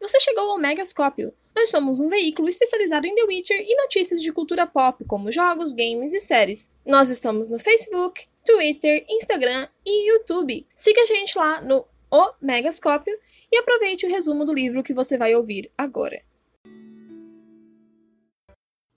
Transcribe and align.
Você 0.00 0.20
chegou 0.20 0.50
ao 0.50 0.58
Megascópio. 0.58 1.32
Nós 1.54 1.70
somos 1.70 2.00
um 2.00 2.08
veículo 2.08 2.48
especializado 2.48 3.06
em 3.06 3.14
The 3.14 3.24
Witcher 3.24 3.60
e 3.60 3.74
notícias 3.82 4.22
de 4.22 4.32
cultura 4.32 4.66
pop, 4.66 5.04
como 5.04 5.32
jogos, 5.32 5.72
games 5.72 6.12
e 6.12 6.20
séries. 6.20 6.72
Nós 6.86 7.10
estamos 7.10 7.50
no 7.50 7.58
Facebook, 7.58 8.26
Twitter, 8.44 9.04
Instagram 9.08 9.68
e 9.84 10.10
YouTube. 10.10 10.66
Siga 10.74 11.02
a 11.02 11.06
gente 11.06 11.36
lá 11.36 11.60
no 11.60 11.84
O 12.10 12.32
Megascópio 12.40 13.18
e 13.50 13.58
aproveite 13.58 14.06
o 14.06 14.08
resumo 14.08 14.44
do 14.44 14.54
livro 14.54 14.82
que 14.82 14.94
você 14.94 15.18
vai 15.18 15.34
ouvir 15.34 15.70
agora. 15.76 16.22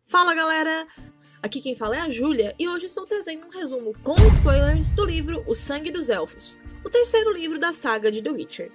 Fala 0.05 0.35
galera! 0.35 0.87
Aqui 1.41 1.59
quem 1.59 1.75
fala 1.75 1.97
é 1.97 1.99
a 1.99 2.09
Júlia 2.09 2.55
e 2.57 2.69
hoje 2.69 2.85
estou 2.85 3.05
trazendo 3.05 3.47
um 3.47 3.49
resumo 3.49 3.93
com 4.03 4.15
spoilers 4.27 4.93
do 4.93 5.03
livro 5.05 5.43
O 5.45 5.53
Sangue 5.53 5.91
dos 5.91 6.07
Elfos, 6.07 6.57
o 6.85 6.89
terceiro 6.89 7.33
livro 7.33 7.59
da 7.59 7.73
saga 7.73 8.09
de 8.09 8.21
The 8.21 8.29
Witcher. 8.29 8.71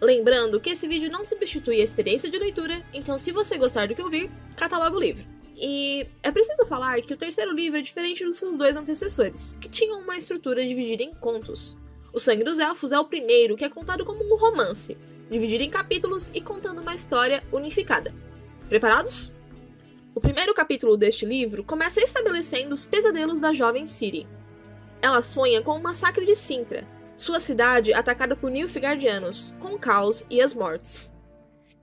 Lembrando 0.00 0.58
que 0.58 0.70
esse 0.70 0.88
vídeo 0.88 1.10
não 1.10 1.26
substitui 1.26 1.80
a 1.80 1.84
experiência 1.84 2.30
de 2.30 2.38
leitura, 2.38 2.82
então 2.92 3.18
se 3.18 3.32
você 3.32 3.58
gostar 3.58 3.86
do 3.86 3.94
que 3.94 4.02
ouvir, 4.02 4.30
catalogue 4.56 4.96
o 4.96 5.00
livro. 5.00 5.24
E 5.54 6.06
é 6.22 6.30
preciso 6.30 6.64
falar 6.64 7.02
que 7.02 7.12
o 7.12 7.16
terceiro 7.16 7.52
livro 7.52 7.78
é 7.78 7.82
diferente 7.82 8.24
dos 8.24 8.36
seus 8.36 8.56
dois 8.56 8.76
antecessores, 8.76 9.58
que 9.60 9.68
tinham 9.68 10.00
uma 10.00 10.16
estrutura 10.16 10.64
dividida 10.66 11.02
em 11.02 11.12
contos. 11.12 11.76
O 12.14 12.18
Sangue 12.18 12.42
dos 12.42 12.58
Elfos 12.58 12.92
é 12.92 12.98
o 12.98 13.04
primeiro 13.04 13.58
que 13.58 13.64
é 13.64 13.68
contado 13.68 14.04
como 14.04 14.24
um 14.24 14.36
romance, 14.36 14.96
dividido 15.30 15.64
em 15.64 15.70
capítulos 15.70 16.30
e 16.32 16.40
contando 16.40 16.80
uma 16.80 16.94
história 16.94 17.44
unificada. 17.52 18.14
Preparados? 18.70 19.32
O 20.14 20.20
primeiro 20.20 20.54
capítulo 20.54 20.96
deste 20.96 21.26
livro 21.26 21.62
começa 21.62 22.02
estabelecendo 22.02 22.72
os 22.72 22.86
pesadelos 22.86 23.38
da 23.38 23.52
jovem 23.52 23.84
Ciri. 23.84 24.26
Ela 25.02 25.20
sonha 25.20 25.60
com 25.60 25.72
o 25.72 25.82
massacre 25.82 26.24
de 26.24 26.34
Sintra, 26.34 26.88
sua 27.20 27.38
cidade 27.38 27.92
atacada 27.92 28.34
por 28.34 28.50
Nilfgaardianos, 28.50 29.54
com 29.60 29.78
caos 29.78 30.24
e 30.30 30.40
as 30.40 30.54
mortes. 30.54 31.14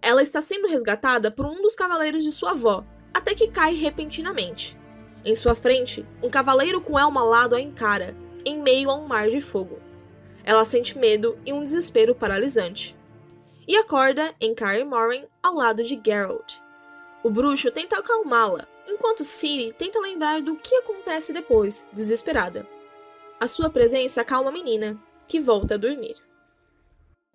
Ela 0.01 0.23
está 0.23 0.41
sendo 0.41 0.67
resgatada 0.67 1.29
por 1.29 1.45
um 1.45 1.61
dos 1.61 1.75
cavaleiros 1.75 2.23
de 2.23 2.31
sua 2.31 2.51
avó, 2.51 2.83
até 3.13 3.35
que 3.35 3.47
cai 3.47 3.75
repentinamente. 3.75 4.75
Em 5.23 5.35
sua 5.35 5.53
frente, 5.53 6.03
um 6.23 6.29
cavaleiro 6.29 6.81
com 6.81 6.97
elmo 6.97 7.19
alado 7.19 7.55
a 7.55 7.61
encara, 7.61 8.17
em 8.43 8.59
meio 8.59 8.89
a 8.89 8.95
um 8.95 9.05
mar 9.05 9.29
de 9.29 9.39
fogo. 9.39 9.77
Ela 10.43 10.65
sente 10.65 10.97
medo 10.97 11.37
e 11.45 11.53
um 11.53 11.61
desespero 11.61 12.15
paralisante. 12.15 12.97
E 13.67 13.75
acorda 13.75 14.33
em 14.41 14.55
Kaer 14.55 14.87
Morhen 14.87 15.27
ao 15.43 15.53
lado 15.53 15.83
de 15.83 16.01
Geralt. 16.03 16.55
O 17.23 17.29
bruxo 17.29 17.69
tenta 17.69 17.99
acalmá-la, 17.99 18.67
enquanto 18.87 19.23
Ciri 19.23 19.71
tenta 19.73 19.99
lembrar 19.99 20.41
do 20.41 20.55
que 20.55 20.73
acontece 20.77 21.31
depois, 21.31 21.85
desesperada. 21.93 22.67
A 23.39 23.47
sua 23.47 23.69
presença 23.69 24.21
acalma 24.21 24.49
a 24.49 24.53
menina, 24.53 24.99
que 25.27 25.39
volta 25.39 25.75
a 25.75 25.77
dormir. 25.77 26.15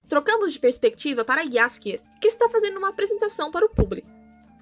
Trocamos 0.08 0.52
de 0.52 0.58
perspectiva 0.58 1.24
para 1.24 1.42
Yaskir, 1.42 2.00
que 2.20 2.28
está 2.28 2.48
fazendo 2.48 2.78
uma 2.78 2.90
apresentação 2.90 3.50
para 3.50 3.64
o 3.64 3.70
público. 3.70 4.08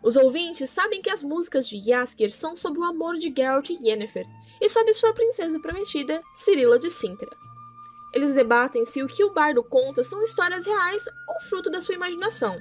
Os 0.03 0.17
ouvintes 0.17 0.71
sabem 0.71 1.03
que 1.03 1.11
as 1.11 1.23
músicas 1.23 1.69
de 1.69 1.77
Yaskir 1.77 2.31
são 2.33 2.57
sobre 2.57 2.81
o 2.81 2.85
amor 2.85 3.17
de 3.17 3.33
Geralt 3.37 3.69
e 3.71 3.79
Yennefer 3.89 4.27
e 4.61 4.69
sobre 4.69 4.95
sua 4.95 5.13
princesa 5.13 5.61
prometida, 5.61 6.23
Cirila 6.35 6.79
de 6.79 6.91
Sintra. 6.91 7.31
Eles 8.13 8.35
debatem 8.35 8.85
se 8.85 9.03
o 9.03 9.07
que 9.07 9.23
o 9.23 9.33
bardo 9.33 9.63
conta 9.63 10.03
são 10.03 10.23
histórias 10.23 10.65
reais 10.67 11.07
ou 11.29 11.41
fruto 11.49 11.71
da 11.71 11.81
sua 11.81 11.95
imaginação, 11.95 12.59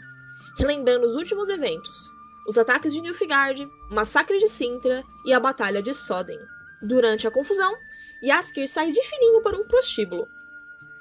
relembrando 0.57 1.07
os 1.07 1.15
últimos 1.15 1.49
eventos, 1.49 2.13
os 2.47 2.57
ataques 2.57 2.93
de 2.93 3.01
Nilfgaard, 3.01 3.65
o 3.89 3.93
massacre 3.93 4.37
de 4.37 4.47
Sintra 4.47 5.03
e 5.25 5.33
a 5.33 5.39
batalha 5.39 5.81
de 5.81 5.93
Soden. 5.93 6.39
Durante 6.81 7.27
a 7.27 7.31
confusão, 7.31 7.73
Yaskir 8.23 8.67
sai 8.67 8.91
de 8.91 9.01
fininho 9.01 9.41
para 9.41 9.57
um 9.57 9.65
prostíbulo, 9.65 10.27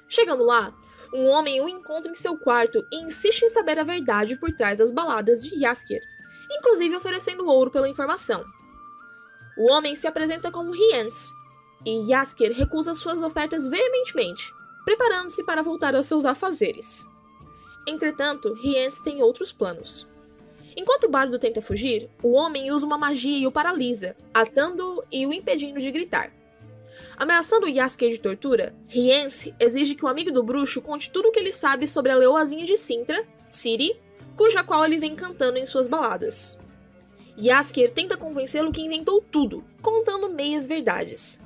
Chegando 0.08 0.44
lá, 0.44 0.74
um 1.12 1.26
homem 1.26 1.60
o 1.60 1.68
encontra 1.68 2.10
em 2.10 2.14
seu 2.14 2.36
quarto 2.36 2.86
e 2.90 2.96
insiste 2.96 3.42
em 3.42 3.48
saber 3.48 3.78
a 3.78 3.84
verdade 3.84 4.38
por 4.38 4.52
trás 4.52 4.78
das 4.78 4.92
baladas 4.92 5.42
de 5.42 5.54
Yaskir, 5.62 6.00
inclusive 6.50 6.96
oferecendo 6.96 7.46
ouro 7.46 7.70
pela 7.70 7.88
informação. 7.88 8.44
O 9.56 9.70
homem 9.70 9.96
se 9.96 10.06
apresenta 10.06 10.50
como 10.50 10.72
Riens, 10.72 11.32
e 11.84 12.10
Yaskir 12.10 12.52
recusa 12.52 12.94
suas 12.94 13.22
ofertas 13.22 13.66
veementemente, 13.66 14.52
preparando-se 14.84 15.44
para 15.44 15.62
voltar 15.62 15.94
aos 15.94 16.06
seus 16.06 16.24
afazeres. 16.24 17.06
Entretanto, 17.86 18.52
Riens 18.54 19.00
tem 19.00 19.22
outros 19.22 19.52
planos. 19.52 20.06
Enquanto 20.76 21.04
o 21.04 21.10
bardo 21.10 21.38
tenta 21.38 21.60
fugir, 21.60 22.08
o 22.22 22.32
homem 22.32 22.70
usa 22.70 22.86
uma 22.86 22.96
magia 22.96 23.38
e 23.38 23.46
o 23.46 23.52
paralisa, 23.52 24.16
atando-o 24.32 25.02
e 25.10 25.26
o 25.26 25.32
impedindo 25.32 25.80
de 25.80 25.90
gritar. 25.90 26.32
Ameaçando 27.18 27.66
Yasker 27.66 28.10
de 28.10 28.20
tortura, 28.20 28.72
Riense 28.86 29.52
exige 29.58 29.96
que 29.96 30.04
o 30.04 30.08
amigo 30.08 30.30
do 30.30 30.40
bruxo 30.40 30.80
conte 30.80 31.10
tudo 31.10 31.30
o 31.30 31.32
que 31.32 31.40
ele 31.40 31.52
sabe 31.52 31.88
sobre 31.88 32.12
a 32.12 32.16
leoazinha 32.16 32.64
de 32.64 32.76
Sintra, 32.76 33.26
Ciri, 33.50 34.00
cuja 34.36 34.62
qual 34.62 34.84
ele 34.84 34.98
vem 34.98 35.16
cantando 35.16 35.58
em 35.58 35.66
suas 35.66 35.88
baladas. 35.88 36.60
Yasker 37.36 37.90
tenta 37.90 38.16
convencê-lo 38.16 38.70
que 38.70 38.82
inventou 38.82 39.20
tudo, 39.20 39.64
contando 39.82 40.30
meias 40.30 40.68
verdades. 40.68 41.42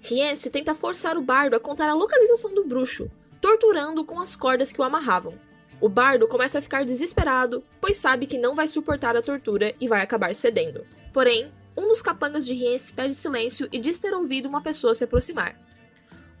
Riense 0.00 0.48
tenta 0.48 0.76
forçar 0.76 1.16
o 1.16 1.22
bardo 1.22 1.56
a 1.56 1.60
contar 1.60 1.88
a 1.88 1.94
localização 1.94 2.54
do 2.54 2.64
bruxo, 2.64 3.10
torturando 3.40 4.04
com 4.04 4.20
as 4.20 4.36
cordas 4.36 4.70
que 4.70 4.80
o 4.80 4.84
amarravam. 4.84 5.34
O 5.80 5.88
bardo 5.88 6.28
começa 6.28 6.60
a 6.60 6.62
ficar 6.62 6.84
desesperado, 6.84 7.64
pois 7.80 7.96
sabe 7.96 8.28
que 8.28 8.38
não 8.38 8.54
vai 8.54 8.68
suportar 8.68 9.16
a 9.16 9.22
tortura 9.22 9.74
e 9.80 9.88
vai 9.88 10.02
acabar 10.02 10.32
cedendo. 10.36 10.86
Porém, 11.12 11.50
um 11.76 11.86
dos 11.86 12.02
capangas 12.02 12.44
de 12.44 12.52
Riense 12.52 12.92
pede 12.92 13.14
silêncio 13.14 13.68
e 13.72 13.78
diz 13.78 13.98
ter 13.98 14.12
ouvido 14.12 14.48
uma 14.48 14.62
pessoa 14.62 14.94
se 14.94 15.04
aproximar. 15.04 15.56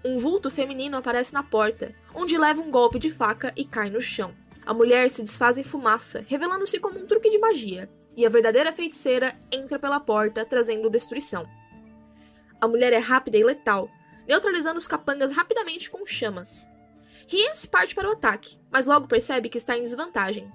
Um 0.04 0.16
vulto 0.16 0.50
feminino 0.50 0.96
aparece 0.96 1.32
na 1.32 1.42
porta, 1.42 1.94
onde 2.14 2.38
leva 2.38 2.62
um 2.62 2.70
golpe 2.70 2.98
de 2.98 3.10
faca 3.10 3.52
e 3.56 3.64
cai 3.64 3.90
no 3.90 4.00
chão. 4.00 4.34
A 4.64 4.74
mulher 4.74 5.10
se 5.10 5.22
desfaz 5.22 5.58
em 5.58 5.64
fumaça, 5.64 6.24
revelando-se 6.26 6.78
como 6.78 6.98
um 6.98 7.06
truque 7.06 7.30
de 7.30 7.38
magia, 7.38 7.90
e 8.16 8.24
a 8.26 8.28
verdadeira 8.28 8.72
feiticeira 8.72 9.38
entra 9.50 9.78
pela 9.78 10.00
porta, 10.00 10.44
trazendo 10.44 10.90
destruição. 10.90 11.46
A 12.60 12.68
mulher 12.68 12.92
é 12.92 12.98
rápida 12.98 13.38
e 13.38 13.44
letal, 13.44 13.90
neutralizando 14.26 14.78
os 14.78 14.86
capangas 14.86 15.32
rapidamente 15.32 15.90
com 15.90 16.04
chamas. 16.06 16.68
Riense 17.26 17.68
parte 17.68 17.94
para 17.94 18.08
o 18.08 18.12
ataque, 18.12 18.58
mas 18.70 18.86
logo 18.86 19.06
percebe 19.08 19.48
que 19.48 19.58
está 19.58 19.76
em 19.76 19.82
desvantagem. 19.82 20.50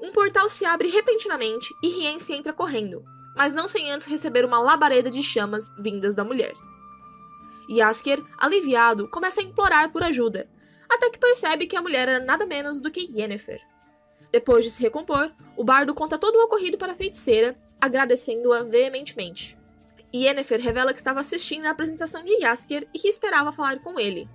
Um 0.00 0.12
portal 0.12 0.48
se 0.48 0.64
abre 0.64 0.88
repentinamente 0.88 1.68
e 1.82 1.88
Riense 1.88 2.32
entra 2.32 2.52
correndo, 2.52 3.04
mas 3.38 3.54
não 3.54 3.68
sem 3.68 3.88
antes 3.92 4.04
receber 4.04 4.44
uma 4.44 4.58
labareda 4.58 5.08
de 5.08 5.22
chamas 5.22 5.70
vindas 5.78 6.12
da 6.12 6.24
mulher. 6.24 6.54
Yasker, 7.70 8.20
aliviado, 8.36 9.06
começa 9.06 9.40
a 9.40 9.44
implorar 9.44 9.92
por 9.92 10.02
ajuda, 10.02 10.50
até 10.88 11.08
que 11.08 11.20
percebe 11.20 11.68
que 11.68 11.76
a 11.76 11.80
mulher 11.80 12.08
era 12.08 12.24
nada 12.24 12.44
menos 12.44 12.80
do 12.80 12.90
que 12.90 13.08
Yennefer. 13.08 13.60
Depois 14.32 14.64
de 14.64 14.72
se 14.72 14.82
recompor, 14.82 15.30
o 15.56 15.62
bardo 15.62 15.94
conta 15.94 16.18
todo 16.18 16.34
o 16.34 16.44
ocorrido 16.46 16.76
para 16.76 16.90
a 16.90 16.96
feiticeira, 16.96 17.54
agradecendo-a 17.80 18.64
veementemente. 18.64 19.56
Yennefer 20.12 20.60
revela 20.60 20.92
que 20.92 20.98
estava 20.98 21.20
assistindo 21.20 21.66
à 21.66 21.70
apresentação 21.70 22.24
de 22.24 22.42
Yasker 22.42 22.88
e 22.92 22.98
que 22.98 23.06
esperava 23.06 23.52
falar 23.52 23.78
com 23.78 24.00
ele. 24.00 24.28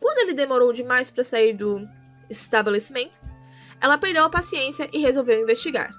Quando 0.00 0.20
ele 0.20 0.32
demorou 0.32 0.72
demais 0.72 1.10
para 1.10 1.24
sair 1.24 1.52
do 1.52 1.86
estabelecimento, 2.30 3.20
ela 3.82 3.98
perdeu 3.98 4.24
a 4.24 4.30
paciência 4.30 4.88
e 4.94 4.98
resolveu 4.98 5.42
investigar. 5.42 5.90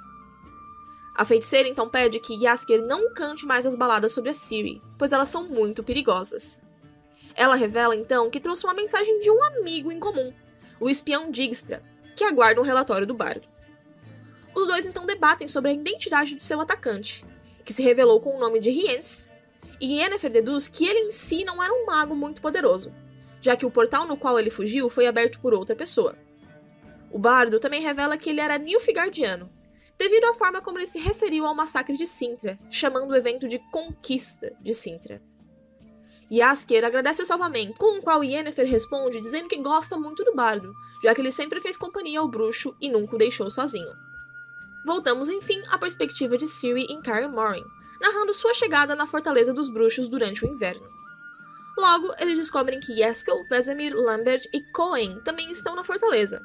A 1.22 1.24
feiticeira 1.24 1.70
então 1.70 1.88
pede 1.88 2.20
que 2.20 2.34
Yasker 2.34 2.82
não 2.82 3.14
cante 3.14 3.46
mais 3.46 3.64
as 3.68 3.76
baladas 3.76 4.12
sobre 4.12 4.32
a 4.32 4.34
Ciri, 4.34 4.82
pois 4.98 5.14
elas 5.14 5.30
são 5.30 5.48
muito 5.48 5.84
perigosas. 5.84 6.60
Ela 7.36 7.54
revela 7.54 7.96
então 7.96 8.28
que 8.28 8.40
trouxe 8.40 8.66
uma 8.66 8.74
mensagem 8.74 9.20
de 9.20 9.30
um 9.30 9.44
amigo 9.44 9.92
em 9.92 10.00
comum, 10.00 10.34
o 10.80 10.90
espião 10.90 11.30
Digstra, 11.30 11.84
que 12.16 12.24
aguarda 12.24 12.60
um 12.60 12.64
relatório 12.64 13.06
do 13.06 13.14
bardo. 13.14 13.48
Os 14.56 14.66
dois 14.66 14.88
então 14.88 15.06
debatem 15.06 15.48
sobre 15.48 15.70
a 15.70 15.74
identidade 15.76 16.34
do 16.34 16.42
seu 16.42 16.60
atacante, 16.60 17.24
que 17.64 17.72
se 17.72 17.84
revelou 17.84 18.20
com 18.20 18.36
o 18.36 18.40
nome 18.40 18.60
de 18.60 18.72
Riens, 18.72 19.30
e 19.80 20.00
Yennefer 20.00 20.32
deduz 20.32 20.68
que 20.68 20.88
ele 20.88 21.02
em 21.02 21.12
si 21.12 21.44
não 21.44 21.62
era 21.62 21.72
um 21.72 21.86
mago 21.86 22.16
muito 22.16 22.42
poderoso, 22.42 22.92
já 23.40 23.56
que 23.56 23.68
o 23.68 23.70
portal 23.70 24.08
no 24.08 24.18
qual 24.18 24.40
ele 24.40 24.50
fugiu 24.50 24.90
foi 24.90 25.06
aberto 25.06 25.40
por 25.40 25.54
outra 25.54 25.76
pessoa. 25.76 26.16
O 27.12 27.20
bardo 27.20 27.60
também 27.60 27.80
revela 27.80 28.18
que 28.18 28.32
ele 28.32 28.42
era 28.42 28.58
Nilfgaardiano, 28.58 29.61
devido 30.02 30.26
à 30.26 30.34
forma 30.34 30.60
como 30.62 30.80
ele 30.80 30.88
se 30.88 30.98
referiu 30.98 31.46
ao 31.46 31.54
massacre 31.54 31.96
de 31.96 32.08
Sintra, 32.08 32.58
chamando 32.72 33.12
o 33.12 33.16
evento 33.16 33.48
de 33.48 33.60
Conquista 33.72 34.52
de 34.60 34.74
Sintra. 34.74 35.22
Yasker 36.32 36.84
agradece 36.84 37.22
o 37.22 37.26
salvamento, 37.26 37.76
com 37.78 38.00
o 38.00 38.02
qual 38.02 38.24
Yennefer 38.24 38.66
responde 38.66 39.22
dizendo 39.22 39.48
que 39.48 39.62
gosta 39.62 40.00
muito 40.00 40.24
do 40.24 40.34
bardo, 40.34 40.74
já 41.04 41.14
que 41.14 41.22
ele 41.22 41.32
sempre 41.32 41.62
fez 41.62 41.78
companhia 41.78 42.20
ao 42.20 42.28
bruxo 42.28 42.76
e 42.82 42.90
nunca 42.90 43.16
o 43.16 43.20
deixou 43.20 43.48
sozinho. 43.52 43.94
Voltamos 44.84 45.30
enfim 45.30 45.62
à 45.70 45.78
perspectiva 45.78 46.36
de 46.36 46.48
Ciri 46.48 46.88
em 46.90 47.00
Kaer 47.00 47.30
Morhen, 47.30 47.64
narrando 48.02 48.34
sua 48.34 48.56
chegada 48.56 48.96
na 48.96 49.06
Fortaleza 49.06 49.54
dos 49.54 49.70
Bruxos 49.70 50.08
durante 50.08 50.44
o 50.44 50.50
inverno. 50.50 50.90
Logo, 51.78 52.12
eles 52.20 52.40
descobrem 52.40 52.80
que 52.80 53.00
Yeskel, 53.00 53.46
Vesemir, 53.48 53.96
Lambert 53.96 54.42
e 54.52 54.64
Cohen 54.72 55.22
também 55.24 55.52
estão 55.52 55.76
na 55.76 55.84
fortaleza, 55.84 56.42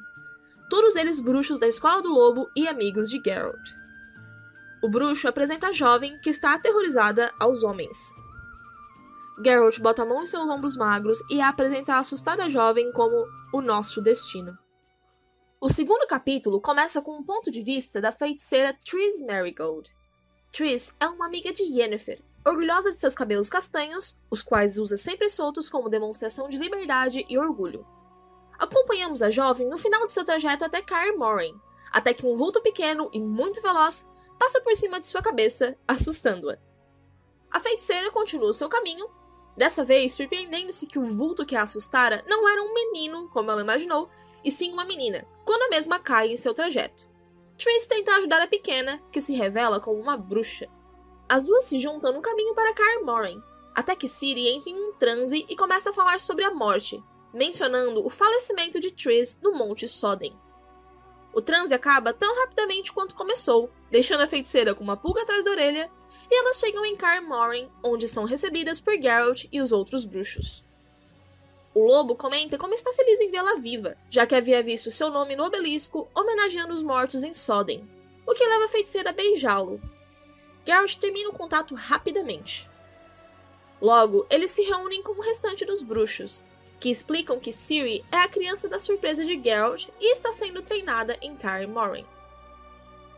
todos 0.69 0.95
eles 0.95 1.19
bruxos 1.19 1.59
da 1.59 1.67
Escola 1.67 2.01
do 2.01 2.09
Lobo 2.13 2.49
e 2.55 2.67
amigos 2.67 3.09
de 3.09 3.21
Geralt. 3.23 3.69
O 4.83 4.89
bruxo 4.89 5.27
apresenta 5.27 5.67
a 5.67 5.73
jovem 5.73 6.19
que 6.21 6.29
está 6.29 6.53
aterrorizada 6.53 7.31
aos 7.39 7.63
homens. 7.63 7.97
Geralt 9.43 9.79
bota 9.79 10.03
a 10.03 10.05
mão 10.05 10.23
em 10.23 10.25
seus 10.25 10.47
ombros 10.47 10.75
magros 10.75 11.19
e 11.29 11.39
a 11.41 11.49
apresenta 11.49 11.93
a 11.93 11.99
assustada 11.99 12.49
jovem 12.49 12.91
como 12.91 13.25
o 13.53 13.61
nosso 13.61 14.01
destino. 14.01 14.57
O 15.59 15.69
segundo 15.69 16.05
capítulo 16.05 16.61
começa 16.61 17.01
com 17.01 17.17
um 17.17 17.23
ponto 17.23 17.49
de 17.49 17.61
vista 17.61 17.99
da 17.99 18.11
feiticeira 18.11 18.77
Tris 18.85 19.19
Marigold. 19.25 19.89
Tris 20.51 20.95
é 20.99 21.07
uma 21.07 21.25
amiga 21.25 21.51
de 21.51 21.63
Yennefer, 21.63 22.21
orgulhosa 22.45 22.91
de 22.91 22.97
seus 22.97 23.15
cabelos 23.15 23.49
castanhos, 23.49 24.15
os 24.29 24.41
quais 24.41 24.77
usa 24.77 24.97
sempre 24.97 25.29
soltos 25.29 25.69
como 25.69 25.89
demonstração 25.89 26.47
de 26.47 26.57
liberdade 26.57 27.25
e 27.27 27.37
orgulho. 27.37 27.85
Acompanhamos 28.57 29.21
a 29.21 29.29
jovem 29.29 29.67
no 29.67 29.77
final 29.77 30.03
de 30.05 30.11
seu 30.11 30.25
trajeto 30.25 30.65
até 30.65 30.81
Kaer 30.81 31.17
Morhen, 31.17 31.55
até 31.91 32.13
que 32.13 32.25
um 32.25 32.35
vulto 32.35 32.61
pequeno 32.61 33.09
e 33.13 33.19
muito 33.19 33.61
veloz 33.61 34.07
passa 34.37 34.61
por 34.61 34.75
cima 34.75 34.99
de 34.99 35.05
sua 35.05 35.21
cabeça, 35.21 35.77
assustando-a. 35.87 36.57
A 37.51 37.59
feiticeira 37.59 38.11
continua 38.11 38.53
seu 38.53 38.69
caminho, 38.69 39.09
dessa 39.55 39.83
vez 39.83 40.13
surpreendendo-se 40.13 40.85
que 40.85 40.99
o 40.99 41.05
vulto 41.05 41.45
que 41.45 41.55
a 41.55 41.63
assustara 41.63 42.23
não 42.27 42.47
era 42.47 42.61
um 42.61 42.73
menino, 42.73 43.29
como 43.29 43.49
ela 43.49 43.61
imaginou, 43.61 44.09
e 44.43 44.51
sim 44.51 44.71
uma 44.71 44.85
menina, 44.85 45.25
quando 45.45 45.63
a 45.63 45.69
mesma 45.69 45.99
cai 45.99 46.31
em 46.31 46.37
seu 46.37 46.53
trajeto. 46.53 47.09
Triss 47.57 47.87
tenta 47.87 48.11
ajudar 48.17 48.41
a 48.41 48.47
pequena, 48.47 49.01
que 49.11 49.19
se 49.19 49.33
revela 49.33 49.79
como 49.79 49.99
uma 49.99 50.15
bruxa. 50.15 50.67
As 51.27 51.45
duas 51.45 51.63
se 51.63 51.79
juntam 51.79 52.13
no 52.13 52.21
caminho 52.21 52.53
para 52.53 52.73
Kaer 52.73 53.03
Morhen, 53.03 53.41
até 53.73 53.95
que 53.95 54.07
Ciri 54.07 54.47
entra 54.47 54.69
em 54.69 54.75
um 54.75 54.93
transe 54.93 55.45
e 55.49 55.55
começa 55.55 55.89
a 55.89 55.93
falar 55.93 56.19
sobre 56.19 56.43
a 56.43 56.53
morte, 56.53 57.03
mencionando 57.33 58.05
o 58.05 58.09
falecimento 58.09 58.79
de 58.79 58.91
Triss 58.91 59.39
no 59.41 59.53
Monte 59.53 59.87
Soden. 59.87 60.35
O 61.33 61.41
transe 61.41 61.73
acaba 61.73 62.13
tão 62.13 62.35
rapidamente 62.41 62.91
quanto 62.91 63.13
começou, 63.13 63.69
deixando 63.91 64.21
a 64.21 64.27
feiticeira 64.27 64.73
com 64.73 64.83
uma 64.83 64.97
pulga 64.97 65.21
atrás 65.21 65.45
da 65.45 65.51
orelha, 65.51 65.91
e 66.29 66.35
elas 66.35 66.59
chegam 66.59 66.85
em 66.85 66.95
Kaer 66.95 67.21
Morhen, 67.21 67.71
onde 67.83 68.07
são 68.07 68.25
recebidas 68.25 68.79
por 68.79 68.93
Geralt 68.99 69.45
e 69.51 69.61
os 69.61 69.71
outros 69.71 70.03
bruxos. 70.03 70.65
O 71.73 71.85
lobo 71.85 72.15
comenta 72.15 72.57
como 72.57 72.73
está 72.73 72.91
feliz 72.91 73.19
em 73.19 73.29
vê-la 73.29 73.53
viva, 73.55 73.95
já 74.09 74.25
que 74.25 74.33
havia 74.33 74.63
visto 74.63 74.89
seu 74.89 75.11
nome 75.11 75.35
no 75.35 75.45
obelisco 75.45 76.09
homenageando 76.15 76.73
os 76.73 76.81
mortos 76.81 77.23
em 77.23 77.33
Soden, 77.35 77.87
o 78.25 78.33
que 78.33 78.43
leva 78.45 78.65
a 78.65 78.69
feiticeira 78.69 79.11
a 79.11 79.13
beijá-lo. 79.13 79.79
Geralt 80.65 80.95
termina 80.95 81.29
o 81.29 81.33
contato 81.33 81.75
rapidamente. 81.75 82.67
Logo, 83.79 84.25
eles 84.29 84.49
se 84.51 84.63
reúnem 84.63 85.03
com 85.03 85.11
o 85.11 85.21
restante 85.21 85.65
dos 85.65 85.83
bruxos, 85.83 86.43
que 86.79 86.89
explicam 86.89 87.39
que 87.39 87.51
Ciri 87.51 88.05
é 88.11 88.17
a 88.17 88.27
criança 88.27 88.69
da 88.69 88.79
surpresa 88.79 89.25
de 89.25 89.41
Geralt 89.41 89.87
e 89.99 90.13
está 90.13 90.31
sendo 90.31 90.61
treinada 90.61 91.17
em 91.21 91.35
Kaer 91.35 91.67
Morhen. 91.67 92.05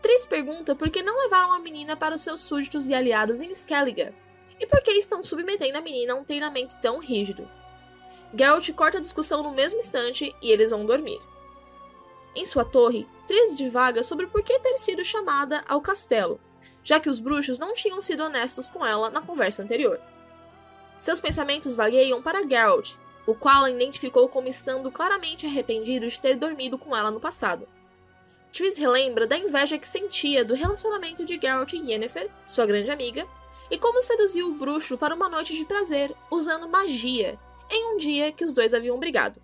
Triss 0.01 0.25
pergunta 0.25 0.75
por 0.75 0.89
que 0.89 1.03
não 1.03 1.19
levaram 1.19 1.51
a 1.51 1.59
menina 1.59 1.95
para 1.95 2.15
os 2.15 2.21
seus 2.21 2.39
súditos 2.39 2.87
e 2.87 2.93
aliados 2.93 3.41
em 3.41 3.51
Skellige, 3.53 4.13
e 4.59 4.65
por 4.65 4.81
que 4.81 4.91
estão 4.91 5.21
submetendo 5.21 5.77
a 5.77 5.81
menina 5.81 6.13
a 6.13 6.15
um 6.15 6.23
treinamento 6.23 6.77
tão 6.81 6.99
rígido. 6.99 7.49
Geralt 8.33 8.71
corta 8.73 8.97
a 8.97 9.01
discussão 9.01 9.43
no 9.43 9.51
mesmo 9.51 9.79
instante 9.79 10.35
e 10.41 10.51
eles 10.51 10.69
vão 10.69 10.85
dormir. 10.85 11.19
Em 12.35 12.45
sua 12.45 12.63
torre, 12.63 13.07
Triss 13.27 13.57
divaga 13.57 14.03
sobre 14.03 14.27
por 14.27 14.43
que 14.43 14.57
ter 14.59 14.77
sido 14.77 15.03
chamada 15.03 15.63
ao 15.67 15.81
castelo, 15.81 16.39
já 16.83 16.99
que 16.99 17.09
os 17.09 17.19
bruxos 17.19 17.59
não 17.59 17.73
tinham 17.73 18.01
sido 18.01 18.23
honestos 18.23 18.69
com 18.69 18.85
ela 18.85 19.09
na 19.09 19.21
conversa 19.21 19.63
anterior. 19.63 19.99
Seus 20.99 21.19
pensamentos 21.19 21.75
vagueiam 21.75 22.21
para 22.21 22.47
Geralt, 22.47 22.95
o 23.29 23.35
qual 23.35 23.65
a 23.65 23.69
identificou 23.69 24.27
como 24.27 24.47
estando 24.47 24.91
claramente 24.91 25.45
arrependido 25.45 26.07
de 26.07 26.19
ter 26.19 26.35
dormido 26.35 26.79
com 26.79 26.95
ela 26.95 27.11
no 27.11 27.19
passado. 27.19 27.67
Triss 28.51 28.75
relembra 28.75 29.27
da 29.27 29.37
inveja 29.37 29.77
que 29.77 29.87
sentia 29.87 30.43
do 30.43 30.55
relacionamento 30.55 31.23
de 31.23 31.39
Geralt 31.39 31.73
e 31.73 31.77
Yennefer, 31.77 32.31
sua 32.47 32.65
grande 32.65 32.89
amiga, 32.89 33.27
e 33.69 33.77
como 33.77 34.01
seduziu 34.01 34.47
o 34.47 34.55
bruxo 34.55 34.97
para 34.97 35.13
uma 35.13 35.29
noite 35.29 35.53
de 35.53 35.63
prazer 35.63 36.11
usando 36.31 36.67
magia, 36.67 37.37
em 37.69 37.93
um 37.93 37.97
dia 37.97 38.31
que 38.31 38.43
os 38.43 38.55
dois 38.55 38.73
haviam 38.73 38.97
brigado. 38.97 39.39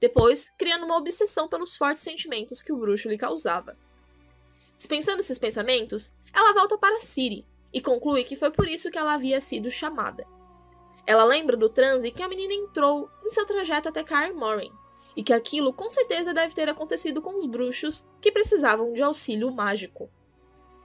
Depois, 0.00 0.50
criando 0.56 0.86
uma 0.86 0.96
obsessão 0.96 1.48
pelos 1.48 1.76
fortes 1.76 2.02
sentimentos 2.02 2.62
que 2.62 2.72
o 2.72 2.78
bruxo 2.78 3.10
lhe 3.10 3.18
causava. 3.18 3.76
Dispensando 4.74 5.20
esses 5.20 5.38
pensamentos, 5.38 6.12
ela 6.32 6.54
volta 6.54 6.78
para 6.78 7.00
Ciri 7.00 7.44
e 7.74 7.80
conclui 7.82 8.24
que 8.24 8.36
foi 8.36 8.50
por 8.50 8.66
isso 8.66 8.90
que 8.90 8.96
ela 8.96 9.12
havia 9.12 9.38
sido 9.38 9.70
chamada. 9.70 10.26
Ela 11.08 11.24
lembra 11.24 11.56
do 11.56 11.70
transe 11.70 12.10
que 12.10 12.22
a 12.22 12.28
menina 12.28 12.52
entrou 12.52 13.08
em 13.24 13.32
seu 13.32 13.46
trajeto 13.46 13.88
até 13.88 14.04
Kaer 14.04 14.36
Morhen, 14.36 14.70
e 15.16 15.22
que 15.22 15.32
aquilo 15.32 15.72
com 15.72 15.90
certeza 15.90 16.34
deve 16.34 16.54
ter 16.54 16.68
acontecido 16.68 17.22
com 17.22 17.34
os 17.34 17.46
bruxos 17.46 18.06
que 18.20 18.30
precisavam 18.30 18.92
de 18.92 19.02
auxílio 19.02 19.50
mágico. 19.50 20.10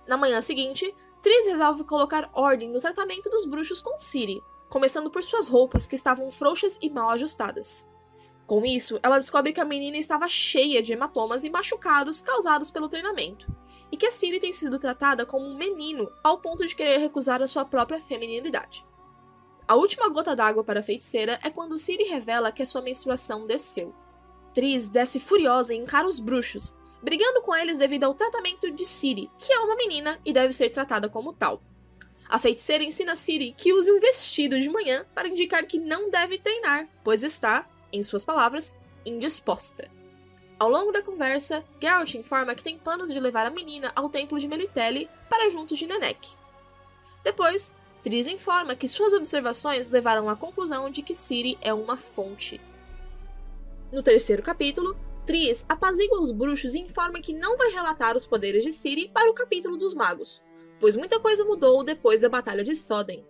Na 0.07 0.15
manhã 0.15 0.39
seguinte, 0.39 0.95
Triss 1.21 1.45
resolve 1.45 1.83
colocar 1.83 2.31
ordem 2.33 2.69
no 2.69 2.79
tratamento 2.79 3.29
dos 3.29 3.45
bruxos 3.45 3.81
com 3.81 3.99
Ciri, 3.99 4.41
começando 4.69 5.11
por 5.11 5.25
suas 5.25 5.49
roupas 5.49 5.89
que 5.89 5.95
estavam 5.95 6.31
frouxas 6.31 6.79
e 6.81 6.89
mal 6.89 7.09
ajustadas. 7.09 7.91
Com 8.47 8.65
isso, 8.65 8.97
ela 9.03 9.19
descobre 9.19 9.51
que 9.51 9.59
a 9.59 9.65
menina 9.65 9.97
estava 9.97 10.29
cheia 10.29 10.81
de 10.81 10.93
hematomas 10.93 11.43
e 11.43 11.49
machucados 11.49 12.21
causados 12.21 12.71
pelo 12.71 12.87
treinamento, 12.87 13.45
e 13.91 13.97
que 13.97 14.05
a 14.05 14.11
Ciri 14.11 14.39
tem 14.39 14.53
sido 14.53 14.79
tratada 14.79 15.25
como 15.25 15.45
um 15.45 15.57
menino 15.57 16.09
ao 16.23 16.39
ponto 16.39 16.65
de 16.65 16.77
querer 16.77 16.99
recusar 16.99 17.41
a 17.43 17.47
sua 17.47 17.65
própria 17.65 17.99
feminilidade. 17.99 18.85
A 19.68 19.75
última 19.75 20.10
gota 20.10 20.36
d'água 20.36 20.63
para 20.63 20.81
a 20.81 20.83
feiticeira 20.83 21.39
é 21.44 21.50
quando 21.50 21.77
Ciri 21.77 22.04
revela 22.04 22.51
que 22.51 22.62
a 22.62 22.65
sua 22.65 22.81
menstruação 22.81 23.48
desceu. 23.48 23.94
Tris 24.54 24.88
desce 24.88 25.19
furiosa 25.19 25.74
e 25.74 25.77
encara 25.77 26.07
os 26.07 26.19
bruxos, 26.19 26.74
brigando 27.01 27.42
com 27.42 27.56
eles 27.56 27.77
devido 27.77 28.04
ao 28.04 28.13
tratamento 28.13 28.69
de 28.69 28.86
Ciri, 28.86 29.31
que 29.38 29.54
é 29.54 29.60
uma 29.60 29.75
menina 29.75 30.19
e 30.25 30.33
deve 30.33 30.54
ser 30.54 30.69
tratada 30.69 31.07
como 31.07 31.33
tal. 31.33 31.62
A 32.30 32.38
feiticeira 32.38 32.83
ensina 32.83 33.15
Ciri 33.15 33.54
que 33.57 33.74
use 33.74 33.92
um 33.92 34.00
vestido 34.00 34.60
de 34.60 34.69
manhã 34.69 35.06
para 35.13 35.27
indicar 35.27 35.65
que 35.65 35.80
não 35.80 36.10
deve 36.10 36.38
treinar, 36.38 36.88
pois 37.04 37.24
está, 37.24 37.68
em 37.92 38.04
suas 38.04 38.25
palavras, 38.25 38.75
indisposta. 39.06 39.89
Ao 40.60 40.69
longo 40.69 40.92
da 40.92 41.01
conversa, 41.01 41.63
Geralt 41.81 42.13
informa 42.15 42.56
que 42.56 42.63
tem 42.63 42.77
planos 42.77 43.12
de 43.12 43.19
levar 43.19 43.45
a 43.45 43.51
menina 43.51 43.92
ao 43.95 44.10
templo 44.10 44.39
de 44.39 44.48
Melitele 44.48 45.10
para 45.30 45.50
junto 45.50 45.75
de 45.75 45.86
Nenek. 45.86 46.36
Depois, 47.24 47.75
Tris 48.03 48.27
informa 48.27 48.75
que 48.75 48.85
suas 48.85 49.13
observações 49.13 49.89
levaram 49.89 50.29
à 50.29 50.35
conclusão 50.35 50.89
de 50.89 51.01
que 51.01 51.15
Ciri 51.15 51.57
é 51.61 51.73
uma 51.73 51.95
fonte. 51.95 52.59
No 53.94 54.03
terceiro 54.03 54.44
capítulo, 54.44 54.97
Tris 55.25 55.65
apazigua 55.69 56.21
os 56.21 56.33
bruxos 56.33 56.75
e 56.75 56.79
informa 56.79 57.21
que 57.21 57.33
não 57.33 57.55
vai 57.55 57.69
relatar 57.71 58.17
os 58.17 58.27
poderes 58.27 58.61
de 58.61 58.73
Ciri 58.73 59.07
para 59.07 59.31
o 59.31 59.33
capítulo 59.33 59.77
dos 59.77 59.94
magos, 59.94 60.44
pois 60.81 60.97
muita 60.97 61.17
coisa 61.17 61.45
mudou 61.45 61.81
depois 61.81 62.19
da 62.19 62.27
Batalha 62.27 62.61
de 62.61 62.75
Soden. 62.75 63.25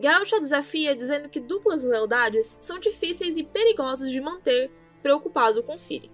Geralt 0.00 0.32
a 0.32 0.38
desafia 0.38 0.96
dizendo 0.96 1.28
que 1.28 1.38
duplas 1.38 1.84
lealdades 1.84 2.58
são 2.62 2.78
difíceis 2.78 3.36
e 3.36 3.42
perigosas 3.42 4.10
de 4.10 4.22
manter, 4.22 4.70
preocupado 5.02 5.62
com 5.62 5.76
Ciri. 5.76 6.10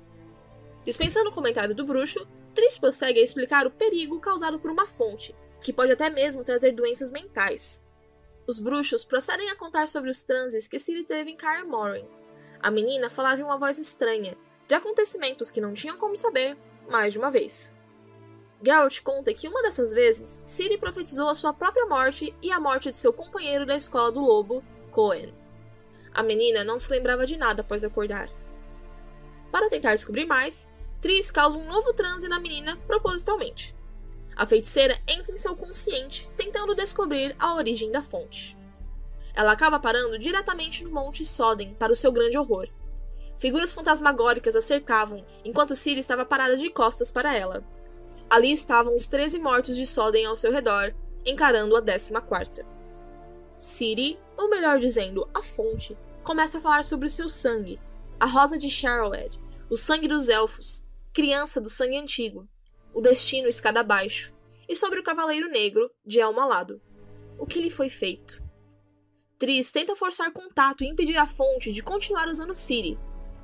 Dispensando 0.85 1.31
o 1.31 1.33
comentário 1.33 1.77
do 1.77 1.87
bruxo, 1.87 2.27
Tris 2.57 2.77
prossegue 2.77 3.21
a 3.21 3.23
explicar 3.23 3.69
o 3.69 3.71
perigo 3.71 4.19
causado 4.19 4.59
por 4.59 4.73
uma 4.73 4.87
fonte, 4.87 5.33
que 5.65 5.73
pode 5.73 5.91
até 5.91 6.11
mesmo 6.11 6.45
trazer 6.45 6.73
doenças 6.73 7.11
mentais. 7.11 7.85
Os 8.47 8.61
bruxos 8.61 9.03
procedem 9.03 9.49
a 9.49 9.57
contar 9.57 9.89
sobre 9.89 10.11
os 10.11 10.23
transes 10.23 10.69
que 10.69 10.79
Ciri 10.79 11.05
teve 11.05 11.31
em 11.31 11.37
Kaer 11.37 11.67
Morhen. 11.67 12.07
A 12.61 12.71
menina 12.71 13.09
falava 13.09 13.41
em 13.41 13.45
uma 13.45 13.57
voz 13.57 13.79
estranha, 13.79 14.37
de 14.69 14.75
acontecimentos 14.75 15.51
que 15.51 15.63
não 15.63 15.73
tinham 15.73 15.97
como 15.97 16.17
saber, 16.17 16.55
mais 16.87 17.15
de 17.15 17.19
uma 17.19 17.31
vez. 17.31 17.75
Geralt 18.63 19.01
conta 19.01 19.33
que 19.33 19.49
uma 19.49 19.63
dessas 19.63 19.91
vezes, 19.91 20.43
Ciri 20.45 20.77
profetizou 20.77 21.31
a 21.31 21.35
sua 21.35 21.55
própria 21.55 21.87
morte 21.87 22.35
e 22.43 22.53
a 22.53 22.61
morte 22.61 22.91
de 22.91 22.97
seu 22.97 23.13
companheiro 23.13 23.65
da 23.65 23.75
escola 23.75 24.13
do 24.13 24.21
lobo, 24.21 24.63
Cohen. 24.91 25.35
A 26.13 26.23
menina 26.23 26.63
não 26.63 26.79
se 26.79 26.91
lembrava 26.91 27.25
de 27.25 27.39
nada 27.39 27.63
após 27.63 27.83
acordar. 27.83 28.29
Para 29.51 29.71
tentar 29.71 29.95
descobrir 29.95 30.27
mais, 30.27 30.69
Tris 31.01 31.31
causa 31.31 31.57
um 31.57 31.67
novo 31.67 31.95
transe 31.95 32.29
na 32.29 32.39
menina 32.39 32.77
propositalmente. 32.87 33.75
A 34.37 34.47
feiticeira 34.47 35.01
entra 35.07 35.33
em 35.33 35.37
seu 35.37 35.55
consciente, 35.57 36.31
tentando 36.33 36.75
descobrir 36.75 37.37
a 37.39 37.55
origem 37.55 37.91
da 37.91 38.03
fonte. 38.03 38.57
Ela 39.35 39.53
acaba 39.53 39.79
parando 39.79 40.19
diretamente 40.19 40.85
no 40.85 40.91
Monte 40.91 41.25
Soden, 41.25 41.75
para 41.75 41.93
o 41.93 41.97
seu 41.97 42.11
grande 42.13 42.39
horror. 42.39 42.69
Figuras 43.39 43.75
fantasmagóricas 43.75 44.55
a 44.57 44.61
cercavam, 44.61 45.25
enquanto 45.45 45.75
Ciri 45.75 46.01
estava 46.01 46.25
parada 46.25 46.57
de 46.57 46.71
costas 46.71 47.11
para 47.11 47.35
ela. 47.35 47.65
Ali 48.31 48.53
estavam 48.53 48.95
os 48.95 49.07
13 49.07 49.39
mortos 49.39 49.77
de 49.77 49.87
Soden 49.87 50.27
ao 50.27 50.37
seu 50.37 50.53
redor, 50.53 50.95
encarando 51.25 51.77
a 51.77 51.83
14. 51.83 52.65
Ciri, 53.57 54.19
ou 54.37 54.49
melhor 54.49 54.79
dizendo, 54.79 55.29
a 55.35 55.43
fonte, 55.43 55.97
começa 56.23 56.59
a 56.59 56.61
falar 56.61 56.85
sobre 56.85 57.07
o 57.07 57.11
seu 57.11 57.29
sangue, 57.29 57.81
a 58.19 58.27
rosa 58.27 58.57
de 58.59 58.71
Charled, 58.71 59.39
o 59.71 59.77
sangue 59.77 60.09
dos 60.09 60.29
elfos, 60.29 60.85
criança 61.13 61.61
do 61.61 61.69
sangue 61.69 61.97
antigo, 61.97 62.49
o 62.95 63.01
destino 63.01 63.49
escada 63.49 63.81
abaixo, 63.81 64.33
e 64.69 64.77
sobre 64.77 65.01
o 65.01 65.03
Cavaleiro 65.03 65.49
Negro, 65.49 65.91
de 66.07 66.21
Elmo 66.21 66.41
Alado. 66.41 66.81
O 67.39 67.45
que 67.45 67.61
lhe 67.61 67.69
foi 67.69 67.89
feito? 67.89 68.43
Tris 69.39 69.71
tenta 69.71 69.97
forçar 69.97 70.33
contato 70.33 70.85
e 70.85 70.87
impedir 70.87 71.17
a 71.17 71.27
fonte 71.27 71.73
de 71.73 71.83
continuar 71.83 72.29
usando 72.29 72.55
Siri, 72.55 72.99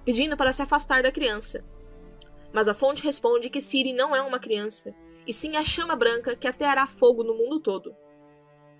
pedindo 0.04 0.37
para 0.37 0.52
se 0.52 0.62
afastar 0.62 1.02
da 1.02 1.12
criança. 1.12 1.64
Mas 2.52 2.69
a 2.69 2.75
fonte 2.75 3.02
responde 3.02 3.50
que 3.50 3.61
Siri 3.61 3.92
não 3.92 4.14
é 4.14 4.23
uma 4.23 4.38
criança, 4.38 4.95
e 5.26 5.35
sim 5.35 5.57
a 5.57 5.64
chama 5.64 5.97
branca 5.97 6.35
que 6.37 6.49
ateará 6.49 6.87
fogo 6.87 7.23
no 7.23 7.35
mundo 7.35 7.61
todo. 7.61 7.95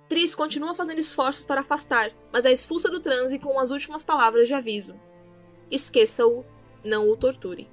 Tris 0.09 0.35
continua 0.35 0.75
fazendo 0.75 0.99
esforços 0.99 1.45
para 1.45 1.61
afastar, 1.61 2.11
mas 2.33 2.45
é 2.45 2.53
expulsa 2.53 2.91
do 2.91 3.01
transe 3.01 3.39
com 3.39 3.59
as 3.59 3.71
últimas 3.71 4.03
palavras 4.03 4.49
de 4.49 4.55
aviso: 4.55 4.99
Esqueça-o, 5.71 6.45
não 6.85 7.09
o 7.09 7.17
torture. 7.17 7.71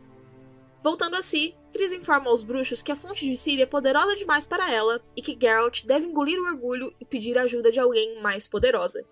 Voltando 0.82 1.16
a 1.16 1.22
si, 1.22 1.56
Triss 1.72 1.92
informa 1.92 2.30
aos 2.30 2.44
bruxos 2.44 2.82
que 2.82 2.92
a 2.92 2.96
fonte 2.96 3.26
de 3.26 3.36
Ciri 3.36 3.64
é 3.64 3.66
poderosa 3.66 4.16
demais 4.16 4.46
para 4.46 4.72
ela 4.72 5.02
e 5.16 5.22
que 5.22 5.38
Geralt 5.40 5.86
deve 5.86 6.06
engolir 6.06 6.40
o 6.40 6.46
orgulho 6.46 6.94
e 7.00 7.06
pedir 7.06 7.38
a 7.38 7.44
ajuda 7.44 7.72
de 7.72 7.80
alguém 7.80 8.22
mais 8.22 8.48
poderosa. 8.48 9.06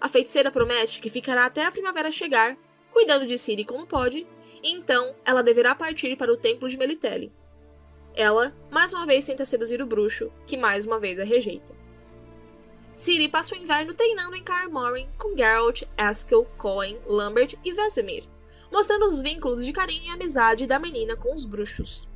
A 0.00 0.08
feiticeira 0.08 0.50
promete 0.50 1.00
que 1.00 1.10
ficará 1.10 1.46
até 1.46 1.64
a 1.64 1.72
primavera 1.72 2.10
chegar, 2.10 2.56
cuidando 2.92 3.26
de 3.26 3.38
Ciri 3.38 3.64
como 3.64 3.86
pode, 3.86 4.26
e 4.62 4.72
então 4.72 5.14
ela 5.24 5.42
deverá 5.42 5.74
partir 5.74 6.16
para 6.16 6.32
o 6.32 6.36
templo 6.36 6.68
de 6.68 6.76
Melitele. 6.76 7.32
Ela, 8.14 8.54
mais 8.70 8.92
uma 8.92 9.06
vez, 9.06 9.24
tenta 9.24 9.44
seduzir 9.44 9.80
o 9.80 9.86
bruxo, 9.86 10.30
que 10.46 10.56
mais 10.56 10.84
uma 10.84 10.98
vez 10.98 11.18
a 11.18 11.24
rejeita. 11.24 11.74
Ciri 12.92 13.28
passa 13.28 13.54
o 13.54 13.58
inverno 13.58 13.94
treinando 13.94 14.36
em 14.36 14.42
Kaer 14.42 14.70
Morhen 14.70 15.08
com 15.18 15.34
Geralt, 15.36 15.82
Askel, 15.96 16.44
Cohen, 16.58 16.98
Lambert 17.06 17.54
e 17.64 17.72
Vesemir, 17.72 18.24
mostrando 18.72 19.04
os 19.06 19.20
vínculos 19.20 19.64
de 19.64 19.72
carinho 19.72 20.06
e 20.06 20.10
amizade 20.10 20.66
da 20.66 20.78
menina 20.78 21.14
com 21.14 21.34
os 21.34 21.44
bruxos. 21.44 22.08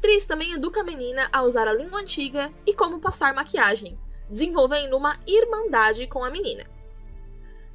Triss 0.00 0.26
também 0.26 0.52
educa 0.52 0.82
a 0.82 0.84
menina 0.84 1.26
a 1.32 1.42
usar 1.42 1.66
a 1.66 1.72
língua 1.72 2.00
antiga 2.00 2.52
e 2.66 2.74
como 2.74 3.00
passar 3.00 3.32
maquiagem, 3.32 3.98
desenvolvendo 4.28 4.94
uma 4.96 5.18
irmandade 5.26 6.06
com 6.06 6.22
a 6.22 6.30
menina. 6.30 6.70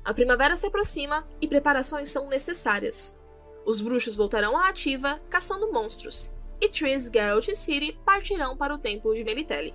A 0.05 0.13
primavera 0.13 0.55
se 0.55 0.67
aproxima 0.67 1.25
e 1.41 1.48
preparações 1.48 2.10
são 2.10 2.29
necessárias. 2.29 3.19
Os 3.65 3.81
bruxos 3.81 4.15
voltarão 4.15 4.55
à 4.55 4.69
ativa, 4.69 5.19
caçando 5.29 5.72
monstros, 5.72 6.31
e 6.62 6.69
Triss, 6.69 7.10
Geralt 7.12 7.48
e 7.48 7.55
Ciri 7.55 8.00
partirão 8.05 8.55
para 8.55 8.74
o 8.74 8.77
templo 8.77 9.15
de 9.15 9.24
Melitele. 9.24 9.74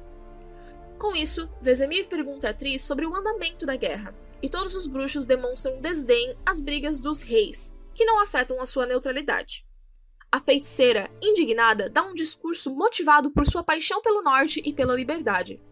Com 0.98 1.14
isso, 1.16 1.50
Vesemir 1.60 2.06
pergunta 2.06 2.50
a 2.50 2.54
Triss 2.54 2.82
sobre 2.82 3.04
o 3.06 3.14
andamento 3.14 3.66
da 3.66 3.74
guerra, 3.74 4.14
e 4.40 4.48
todos 4.48 4.76
os 4.76 4.86
bruxos 4.86 5.26
demonstram 5.26 5.80
desdém 5.80 6.36
às 6.46 6.60
brigas 6.60 7.00
dos 7.00 7.20
reis, 7.20 7.73
que 7.94 8.04
não 8.04 8.20
afetam 8.20 8.60
a 8.60 8.66
sua 8.66 8.86
neutralidade. 8.86 9.66
A 10.30 10.40
feiticeira, 10.40 11.08
indignada, 11.22 11.88
dá 11.88 12.02
um 12.02 12.14
discurso 12.14 12.74
motivado 12.74 13.30
por 13.30 13.46
sua 13.46 13.62
paixão 13.62 14.02
pelo 14.02 14.22
norte 14.22 14.60
e 14.64 14.72
pela 14.72 14.94
liberdade. 14.94 15.62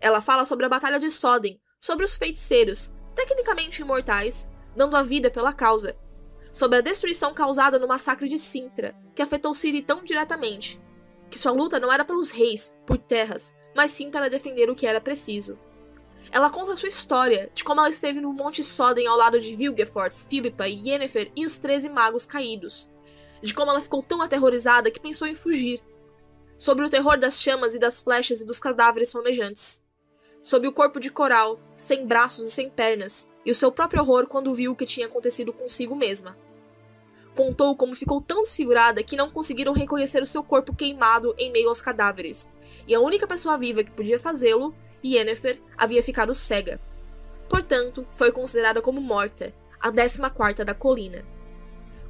Ela 0.00 0.20
fala 0.20 0.44
sobre 0.44 0.66
a 0.66 0.68
Batalha 0.68 0.98
de 0.98 1.10
Soden, 1.10 1.60
sobre 1.78 2.04
os 2.04 2.16
feiticeiros, 2.16 2.92
tecnicamente 3.14 3.80
imortais, 3.80 4.50
dando 4.74 4.96
a 4.96 5.02
vida 5.02 5.30
pela 5.30 5.52
causa, 5.52 5.96
sobre 6.52 6.78
a 6.78 6.80
destruição 6.80 7.32
causada 7.32 7.78
no 7.78 7.86
massacre 7.86 8.28
de 8.28 8.38
Sintra, 8.38 8.96
que 9.14 9.22
afetou 9.22 9.54
Ciri 9.54 9.82
tão 9.82 10.02
diretamente, 10.02 10.80
que 11.30 11.38
sua 11.38 11.52
luta 11.52 11.78
não 11.78 11.92
era 11.92 12.04
pelos 12.04 12.30
reis, 12.30 12.76
por 12.86 12.98
terras, 12.98 13.54
mas 13.76 13.92
sim 13.92 14.10
para 14.10 14.30
defender 14.30 14.68
o 14.68 14.74
que 14.74 14.86
era 14.86 15.00
preciso. 15.00 15.58
Ela 16.30 16.50
conta 16.50 16.76
sua 16.76 16.88
história, 16.88 17.50
de 17.54 17.64
como 17.64 17.80
ela 17.80 17.88
esteve 17.88 18.20
no 18.20 18.32
Monte 18.32 18.62
Soden 18.62 19.06
ao 19.06 19.16
lado 19.16 19.40
de 19.40 19.56
Vilgefortz, 19.56 20.26
Philippa, 20.28 20.66
Yennefer 20.66 21.32
e 21.34 21.46
os 21.46 21.58
Treze 21.58 21.88
Magos 21.88 22.26
Caídos. 22.26 22.90
De 23.42 23.54
como 23.54 23.70
ela 23.70 23.80
ficou 23.80 24.02
tão 24.02 24.20
aterrorizada 24.20 24.90
que 24.90 25.00
pensou 25.00 25.26
em 25.26 25.34
fugir. 25.34 25.80
Sobre 26.56 26.84
o 26.84 26.90
terror 26.90 27.18
das 27.18 27.40
chamas 27.40 27.74
e 27.74 27.78
das 27.78 28.00
flechas 28.00 28.40
e 28.40 28.44
dos 28.44 28.60
cadáveres 28.60 29.12
flamejantes. 29.12 29.84
Sobre 30.42 30.68
o 30.68 30.72
corpo 30.72 31.00
de 31.00 31.10
Coral, 31.10 31.58
sem 31.76 32.06
braços 32.06 32.46
e 32.46 32.50
sem 32.50 32.68
pernas, 32.68 33.28
e 33.44 33.50
o 33.50 33.54
seu 33.54 33.72
próprio 33.72 34.02
horror 34.02 34.26
quando 34.26 34.52
viu 34.52 34.72
o 34.72 34.76
que 34.76 34.84
tinha 34.84 35.06
acontecido 35.06 35.52
consigo 35.52 35.96
mesma. 35.96 36.36
Contou 37.34 37.76
como 37.76 37.94
ficou 37.94 38.20
tão 38.20 38.42
desfigurada 38.42 39.02
que 39.02 39.16
não 39.16 39.30
conseguiram 39.30 39.72
reconhecer 39.72 40.22
o 40.22 40.26
seu 40.26 40.42
corpo 40.42 40.74
queimado 40.74 41.34
em 41.38 41.50
meio 41.52 41.68
aos 41.68 41.80
cadáveres, 41.80 42.50
e 42.86 42.94
a 42.94 43.00
única 43.00 43.26
pessoa 43.26 43.56
viva 43.56 43.84
que 43.84 43.92
podia 43.92 44.18
fazê-lo 44.18 44.74
Yennefer 45.04 45.60
havia 45.76 46.02
ficado 46.02 46.34
cega. 46.34 46.80
Portanto, 47.48 48.06
foi 48.12 48.30
considerada 48.30 48.82
como 48.82 49.00
morta, 49.00 49.54
a 49.80 49.90
14 49.90 50.64
da 50.64 50.74
colina. 50.74 51.24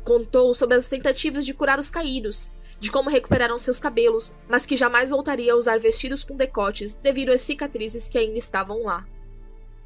Contou 0.04 0.54
sobre 0.54 0.76
as 0.76 0.88
tentativas 0.88 1.44
de 1.44 1.54
curar 1.54 1.78
os 1.78 1.90
caídos, 1.90 2.50
de 2.80 2.90
como 2.90 3.10
recuperaram 3.10 3.58
seus 3.58 3.78
cabelos, 3.80 4.34
mas 4.48 4.64
que 4.64 4.76
jamais 4.76 5.10
voltaria 5.10 5.52
a 5.52 5.56
usar 5.56 5.78
vestidos 5.78 6.24
com 6.24 6.36
decotes 6.36 6.94
devido 6.94 7.30
às 7.30 7.40
cicatrizes 7.40 8.08
que 8.08 8.18
ainda 8.18 8.38
estavam 8.38 8.84
lá. 8.84 9.06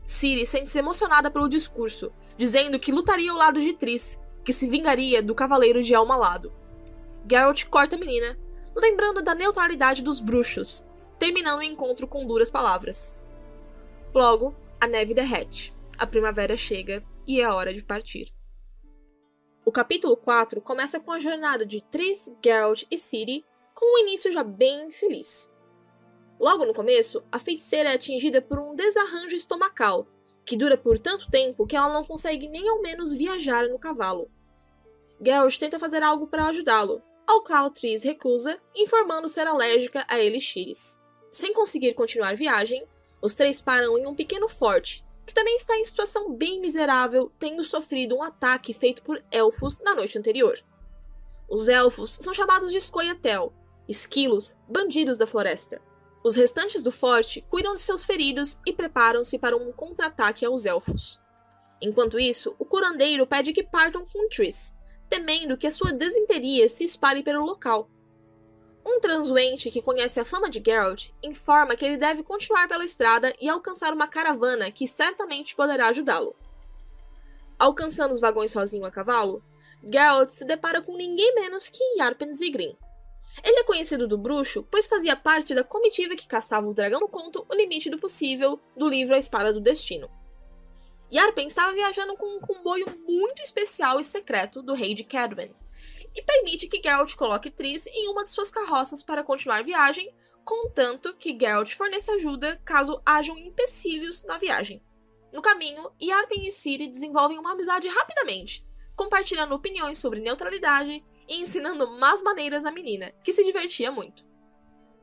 Ciri 0.05 0.47
sente-se 0.47 0.79
emocionada 0.79 1.31
pelo 1.31 1.49
discurso, 1.49 2.13
dizendo 2.37 2.79
que 2.79 2.93
lutaria 2.93 3.31
ao 3.31 3.39
lado 3.39 3.61
de 3.61 3.73
Triss, 3.73 4.19
que 4.45 4.53
se 4.53 4.69
vingaria 4.69 5.23
do 5.23 5.35
cavaleiro 5.35 5.83
de 5.83 5.95
Almalado. 5.95 6.53
Geralt 7.29 7.65
corta 7.67 7.97
a 7.97 7.99
menina, 7.99 8.37
lembrando 8.75 9.23
da 9.23 9.35
neutralidade 9.35 10.03
dos 10.03 10.21
bruxos, 10.21 10.87
terminando 11.19 11.61
o 11.61 11.63
encontro 11.63 12.07
com 12.07 12.27
duras 12.27 12.51
palavras. 12.51 13.19
Logo, 14.15 14.55
a 14.81 14.87
neve 14.87 15.15
derrete, 15.15 15.75
a 15.97 16.07
primavera 16.07 16.57
chega 16.57 17.05
e 17.27 17.41
é 17.41 17.49
hora 17.49 17.73
de 17.73 17.85
partir. 17.85 18.33
O 19.65 19.71
capítulo 19.71 20.17
4 20.17 20.61
começa 20.61 20.99
com 20.99 21.13
a 21.13 21.21
jornada 21.21 21.65
de 21.65 21.81
Triss, 21.81 22.37
Geralt 22.45 22.85
e 22.91 22.99
Ciri, 22.99 23.45
com 23.75 23.95
um 23.95 23.99
início 23.99 24.33
já 24.33 24.43
bem 24.43 24.91
feliz. 24.91 25.53
Logo 26.39 26.67
no 26.67 26.75
começo, 26.75 27.23
a 27.31 27.39
feiticeira 27.39 27.91
é 27.91 27.95
atingida 27.95 28.43
por 28.43 28.59
um 28.59 28.75
desarranjo 28.75 29.37
estomacal, 29.37 30.07
que 30.45 30.57
dura 30.57 30.77
por 30.77 30.99
tanto 30.99 31.31
tempo 31.31 31.67
que 31.67 31.77
ela 31.77 31.93
não 31.93 32.05
consegue 32.05 32.49
nem 32.49 32.69
ao 32.69 32.83
menos 32.83 33.13
viajar 33.13 33.69
no 33.69 33.79
cavalo. 33.79 34.29
Geralt 35.25 35.57
tenta 35.57 35.79
fazer 35.79 36.03
algo 36.03 36.27
para 36.27 36.47
ajudá-lo, 36.47 37.01
ao 37.27 37.45
qual 37.45 37.71
Triss 37.71 38.03
recusa, 38.03 38.61
informando 38.75 39.29
ser 39.29 39.47
alérgica 39.47 40.05
a 40.09 40.19
elixires. 40.19 41.02
Sem 41.33 41.55
conseguir 41.55 41.95
continuar 41.95 42.37
viagem, 42.37 42.87
os 43.23 43.35
três 43.35 43.59
param 43.59 43.97
em 43.97 44.07
um 44.07 44.15
pequeno 44.15 44.49
forte, 44.49 45.03
que 45.25 45.33
também 45.33 45.57
está 45.57 45.75
em 45.79 45.85
situação 45.85 46.35
bem 46.35 46.61
miserável, 46.61 47.33
tendo 47.39 47.65
sofrido 47.65 48.15
um 48.15 48.23
ataque 48.23 48.75
feito 48.75 49.03
por 49.03 49.25
elfos 49.31 49.81
na 49.81 49.95
noite 49.95 50.19
anterior. 50.19 50.63
Os 51.49 51.71
elfos 51.71 52.11
são 52.11 52.35
chamados 52.35 52.71
de 52.71 52.79
Scoia'tael, 52.79 53.51
esquilos, 53.89 54.59
bandidos 54.69 55.17
da 55.17 55.27
floresta. 55.27 55.81
Os 56.23 56.37
restantes 56.37 56.83
do 56.83 56.93
forte 56.93 57.41
cuidam 57.49 57.75
de 57.75 57.81
seus 57.81 58.05
feridos 58.05 58.59
e 58.67 58.73
preparam-se 58.73 59.39
para 59.39 59.57
um 59.57 59.73
contra-ataque 59.73 60.45
aos 60.45 60.67
elfos. 60.67 61.19
Enquanto 61.81 62.19
isso, 62.19 62.55
o 62.59 62.65
curandeiro 62.65 63.27
pede 63.27 63.53
que 63.53 63.63
partam 63.63 64.05
com 64.05 64.29
Triss, 64.29 64.77
temendo 65.09 65.57
que 65.57 65.67
a 65.67 65.71
sua 65.71 65.93
desinteria 65.93 66.69
se 66.69 66.85
espalhe 66.85 67.23
pelo 67.23 67.45
local, 67.45 67.89
um 68.85 69.01
transuente 69.01 69.71
que 69.71 69.83
conhece 69.83 70.19
a 70.19 70.25
fama 70.25 70.51
de 70.51 70.63
Geralt 70.65 71.11
informa 71.23 71.77
que 71.77 71.85
ele 71.85 71.97
deve 71.97 72.23
continuar 72.23 72.69
pela 72.69 72.85
estrada 72.85 73.33
e 73.41 73.49
alcançar 73.49 73.93
uma 73.93 74.09
caravana 74.09 74.71
que 74.71 74.87
certamente 74.87 75.55
poderá 75.55 75.89
ajudá-lo. 75.89 76.35
Alcançando 77.59 78.13
os 78.13 78.21
vagões 78.21 78.51
sozinho 78.51 78.85
a 78.85 78.91
cavalo, 78.91 79.43
Geralt 79.83 80.29
se 80.29 80.45
depara 80.45 80.83
com 80.83 80.97
ninguém 80.97 81.35
menos 81.35 81.69
que 81.69 81.83
Yarpen 81.99 82.35
Zigrin. 82.35 82.77
Ele 83.43 83.61
é 83.61 83.65
conhecido 83.65 84.07
do 84.07 84.19
bruxo, 84.19 84.67
pois 84.71 84.87
fazia 84.87 85.17
parte 85.17 85.55
da 85.55 85.65
comitiva 85.65 86.17
que 86.17 86.27
caçava 86.27 86.67
o 86.67 86.75
dragão 86.75 87.01
no 87.01 87.09
conto 87.09 87.47
O 87.49 87.55
Limite 87.55 87.89
do 87.89 87.99
Possível, 87.99 88.61
do 88.77 88.89
livro 88.89 89.15
A 89.15 89.19
Espada 89.19 89.53
do 89.53 89.61
Destino. 89.61 90.11
Yarpen 91.13 91.47
estava 91.47 91.73
viajando 91.73 92.17
com 92.17 92.27
um 92.37 92.41
comboio 92.41 92.87
muito 93.07 93.43
especial 93.43 94.01
e 94.01 94.05
secreto 94.05 94.63
do 94.63 94.75
rei 94.75 94.95
de 94.95 95.05
Cadwen, 95.05 95.55
e 96.15 96.23
permite 96.23 96.69
que 96.69 96.81
Geralt 96.83 97.15
coloque 97.15 97.51
Triss 97.51 97.87
em 97.87 98.09
uma 98.09 98.25
de 98.25 98.31
suas 98.31 98.51
carroças 98.51 99.03
para 99.03 99.23
continuar 99.23 99.63
viagem, 99.65 100.15
contanto 100.45 101.15
que 101.17 101.37
Geralt 101.39 101.75
forneça 101.75 102.13
ajuda 102.13 102.61
caso 102.65 103.01
hajam 103.05 103.39
empecilhos 103.39 104.25
na 104.25 104.39
viagem. 104.39 104.83
No 105.33 105.41
caminho, 105.41 105.91
Yarpen 106.01 106.47
e 106.47 106.53
Ciri 106.53 106.87
desenvolvem 106.87 107.39
uma 107.39 107.53
amizade 107.53 107.89
rapidamente, 107.89 108.67
compartilhando 108.95 109.55
opiniões 109.55 109.99
sobre 109.99 110.21
neutralidade 110.21 111.03
e 111.27 111.41
ensinando 111.41 111.91
más 111.99 112.23
maneiras 112.23 112.67
à 112.67 112.71
menina, 112.71 113.13
que 113.25 113.33
se 113.33 113.43
divertia 113.43 113.91
muito. 113.91 114.31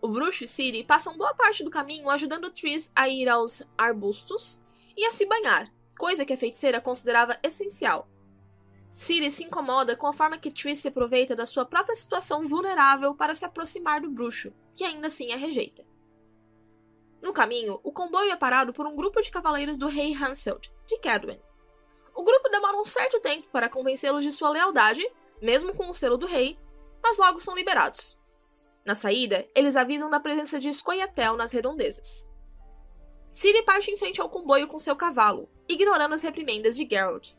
O 0.01 0.08
bruxo 0.08 0.44
e 0.44 0.48
Ciri 0.48 0.84
passam 0.84 1.18
boa 1.18 1.34
parte 1.34 1.63
do 1.63 1.72
caminho 1.72 2.10
ajudando 2.10 2.51
Triss 2.51 2.92
a 2.96 3.10
ir 3.10 3.28
aos 3.28 3.63
arbustos 3.78 4.62
e 4.96 5.04
a 5.06 5.12
se 5.12 5.25
banhar, 5.25 5.68
coisa 5.98 6.24
que 6.24 6.34
a 6.34 6.38
feiticeira 6.38 6.80
considerava 6.80 7.38
essencial, 7.44 8.08
Ciri 8.89 9.29
se 9.29 9.43
incomoda 9.43 9.96
com 9.96 10.08
a 10.08 10.13
forma 10.13 10.38
que 10.38 10.51
Triss 10.51 10.79
se 10.79 10.88
aproveita 10.88 11.36
da 11.36 11.46
sua 11.46 11.65
própria 11.65 11.96
situação 11.96 12.43
vulnerável 12.43 13.13
para 13.13 13.36
se 13.36 13.46
aproximar 13.46 14.01
do 14.01 14.10
bruxo, 14.10 14.51
que 14.75 14.84
ainda 14.84 15.08
assim 15.08 15.31
a 15.31 15.38
rejeita. 15.38 15.86
No 17.22 17.34
caminho, 17.34 17.79
o 17.84 17.91
comboio 17.91 18.31
é 18.31 18.36
parado 18.36 18.74
por 18.74 18.88
um 18.88 18.96
grupo 18.96 19.22
de 19.22 19.29
cavaleiros 19.29 19.77
do 19.77 19.88
rei 19.88 20.15
Hanseld, 20.15 20.72
de 20.88 20.98
Cadwyn. 21.00 21.39
O 22.15 22.24
grupo 22.24 22.50
demora 22.50 22.77
um 22.77 22.86
certo 22.86 23.19
tempo 23.19 23.48
para 23.50 23.69
convencê-los 23.69 24.24
de 24.24 24.31
sua 24.31 24.50
lealdade, 24.50 25.08
mesmo 25.41 25.74
com 25.74 25.89
o 25.89 25.93
selo 25.93 26.17
do 26.17 26.25
rei, 26.25 26.58
mas 27.03 27.17
logo 27.17 27.39
são 27.39 27.55
liberados. 27.55 28.17
Na 28.86 28.96
saída, 28.96 29.48
eles 29.53 29.75
avisam 29.75 30.10
da 30.10 30.19
presença 30.19 30.60
de 30.60 30.72
Scoia'tael 30.74 31.36
nas 31.36 31.51
redondezas. 31.51 32.27
Ciri 33.31 33.62
parte 33.63 33.91
em 33.91 33.98
frente 33.98 34.19
ao 34.19 34.29
comboio 34.29 34.67
com 34.67 34.79
seu 34.79 34.96
cavalo, 34.96 35.48
ignorando 35.67 36.15
as 36.15 36.22
reprimendas 36.22 36.75
de 36.75 36.88
Geralt. 36.89 37.36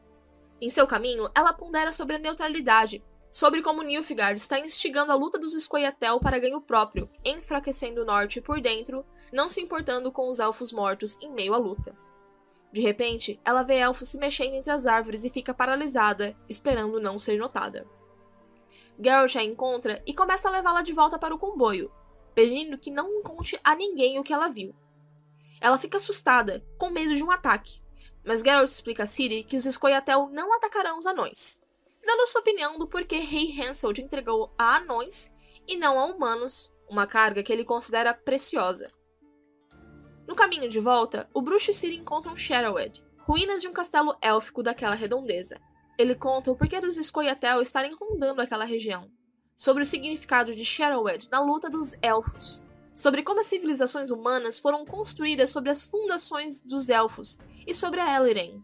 Em 0.61 0.69
seu 0.69 0.87
caminho, 0.87 1.31
ela 1.35 1.53
pondera 1.53 1.93
sobre 1.93 2.17
a 2.17 2.19
neutralidade, 2.19 3.03
sobre 3.33 3.63
como 3.63 3.83
Nilfgaard 3.83 4.39
está 4.39 4.59
instigando 4.59 5.13
a 5.13 5.15
luta 5.15 5.39
dos 5.39 5.53
Scoia'tael 5.53 6.19
para 6.21 6.39
ganho 6.39 6.61
próprio, 6.61 7.09
enfraquecendo 7.25 8.03
o 8.03 8.05
norte 8.05 8.41
por 8.41 8.61
dentro, 8.61 9.07
não 9.33 9.49
se 9.49 9.61
importando 9.61 10.11
com 10.11 10.29
os 10.29 10.39
elfos 10.39 10.73
mortos 10.73 11.17
em 11.23 11.33
meio 11.33 11.55
à 11.55 11.57
luta. 11.57 11.97
De 12.73 12.81
repente, 12.81 13.41
ela 13.45 13.63
vê 13.63 13.77
elfos 13.77 14.09
se 14.09 14.19
mexendo 14.19 14.55
entre 14.55 14.71
as 14.71 14.87
árvores 14.87 15.25
e 15.25 15.31
fica 15.31 15.55
paralisada, 15.55 16.37
esperando 16.49 17.01
não 17.01 17.19
ser 17.19 17.39
notada. 17.39 17.87
Geralt 19.03 19.35
a 19.37 19.43
encontra 19.43 20.03
e 20.07 20.13
começa 20.13 20.49
a 20.49 20.51
levá-la 20.51 20.83
de 20.83 20.93
volta 20.93 21.19
para 21.19 21.35
o 21.35 21.39
comboio, 21.39 21.91
pedindo 22.35 22.79
que 22.79 22.91
não 22.91 23.23
conte 23.23 23.59
a 23.65 23.75
ninguém 23.75 24.19
o 24.19 24.23
que 24.23 24.33
ela 24.33 24.49
viu. 24.49 24.75
Ela 25.61 25.79
fica 25.79 25.97
assustada, 25.97 26.65
com 26.77 26.91
medo 26.91 27.15
de 27.15 27.25
um 27.25 27.31
ataque, 27.31 27.81
mas 28.31 28.43
Geralt 28.43 28.71
explica 28.71 29.03
a 29.03 29.07
Ciri 29.09 29.43
que 29.43 29.57
os 29.57 29.65
Scoia'tael 29.65 30.29
não 30.29 30.55
atacarão 30.55 30.97
os 30.97 31.05
anões, 31.05 31.61
dando 32.01 32.29
sua 32.29 32.41
opinião 32.41 32.79
do 32.79 32.87
porquê 32.87 33.17
Rei 33.17 33.61
Hansel 33.61 33.93
entregou 33.99 34.55
a 34.57 34.77
anões 34.77 35.35
e 35.67 35.77
não 35.77 35.99
a 35.99 36.05
humanos 36.05 36.73
uma 36.89 37.09
carga 37.09 37.43
que 37.43 37.53
ele 37.53 37.65
considera 37.65 38.15
preciosa. 38.15 38.89
No 40.29 40.37
caminho 40.37 40.69
de 40.69 40.79
volta, 40.79 41.29
o 41.35 41.43
bruxo 41.43 41.73
e 41.73 41.75
Ciri 41.75 41.97
encontram 41.97 42.37
Sherrowed, 42.37 43.05
ruínas 43.19 43.63
de 43.63 43.67
um 43.67 43.73
castelo 43.73 44.17
élfico 44.23 44.63
daquela 44.63 44.95
redondeza. 44.95 45.61
Ele 45.99 46.15
conta 46.15 46.53
o 46.53 46.57
porquê 46.57 46.81
dos 46.81 46.95
Scoia'tael 46.95 47.61
estarem 47.61 47.97
rondando 47.97 48.41
aquela 48.41 48.65
região, 48.65 49.11
sobre 49.57 49.83
o 49.83 49.87
significado 49.87 50.55
de 50.55 50.65
Sherrowed 50.65 51.29
na 51.33 51.41
luta 51.41 51.69
dos 51.69 51.97
elfos, 52.01 52.63
sobre 53.01 53.23
como 53.23 53.41
as 53.41 53.47
civilizações 53.47 54.11
humanas 54.11 54.59
foram 54.59 54.85
construídas 54.85 55.49
sobre 55.49 55.71
as 55.71 55.87
fundações 55.87 56.63
dos 56.63 56.91
elfos 56.91 57.39
e 57.67 57.75
sobre 57.75 57.99
a 57.99 58.15
Eliren. 58.15 58.63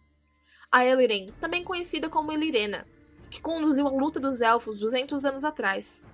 A 0.70 0.84
Eliren, 0.84 1.32
também 1.40 1.64
conhecida 1.64 2.10
como 2.10 2.30
Elirena, 2.30 2.86
que 3.30 3.40
conduziu 3.40 3.88
a 3.88 3.90
luta 3.90 4.20
dos 4.20 4.42
elfos 4.42 4.78
200 4.78 5.24
anos 5.24 5.42
atrás. 5.42 6.04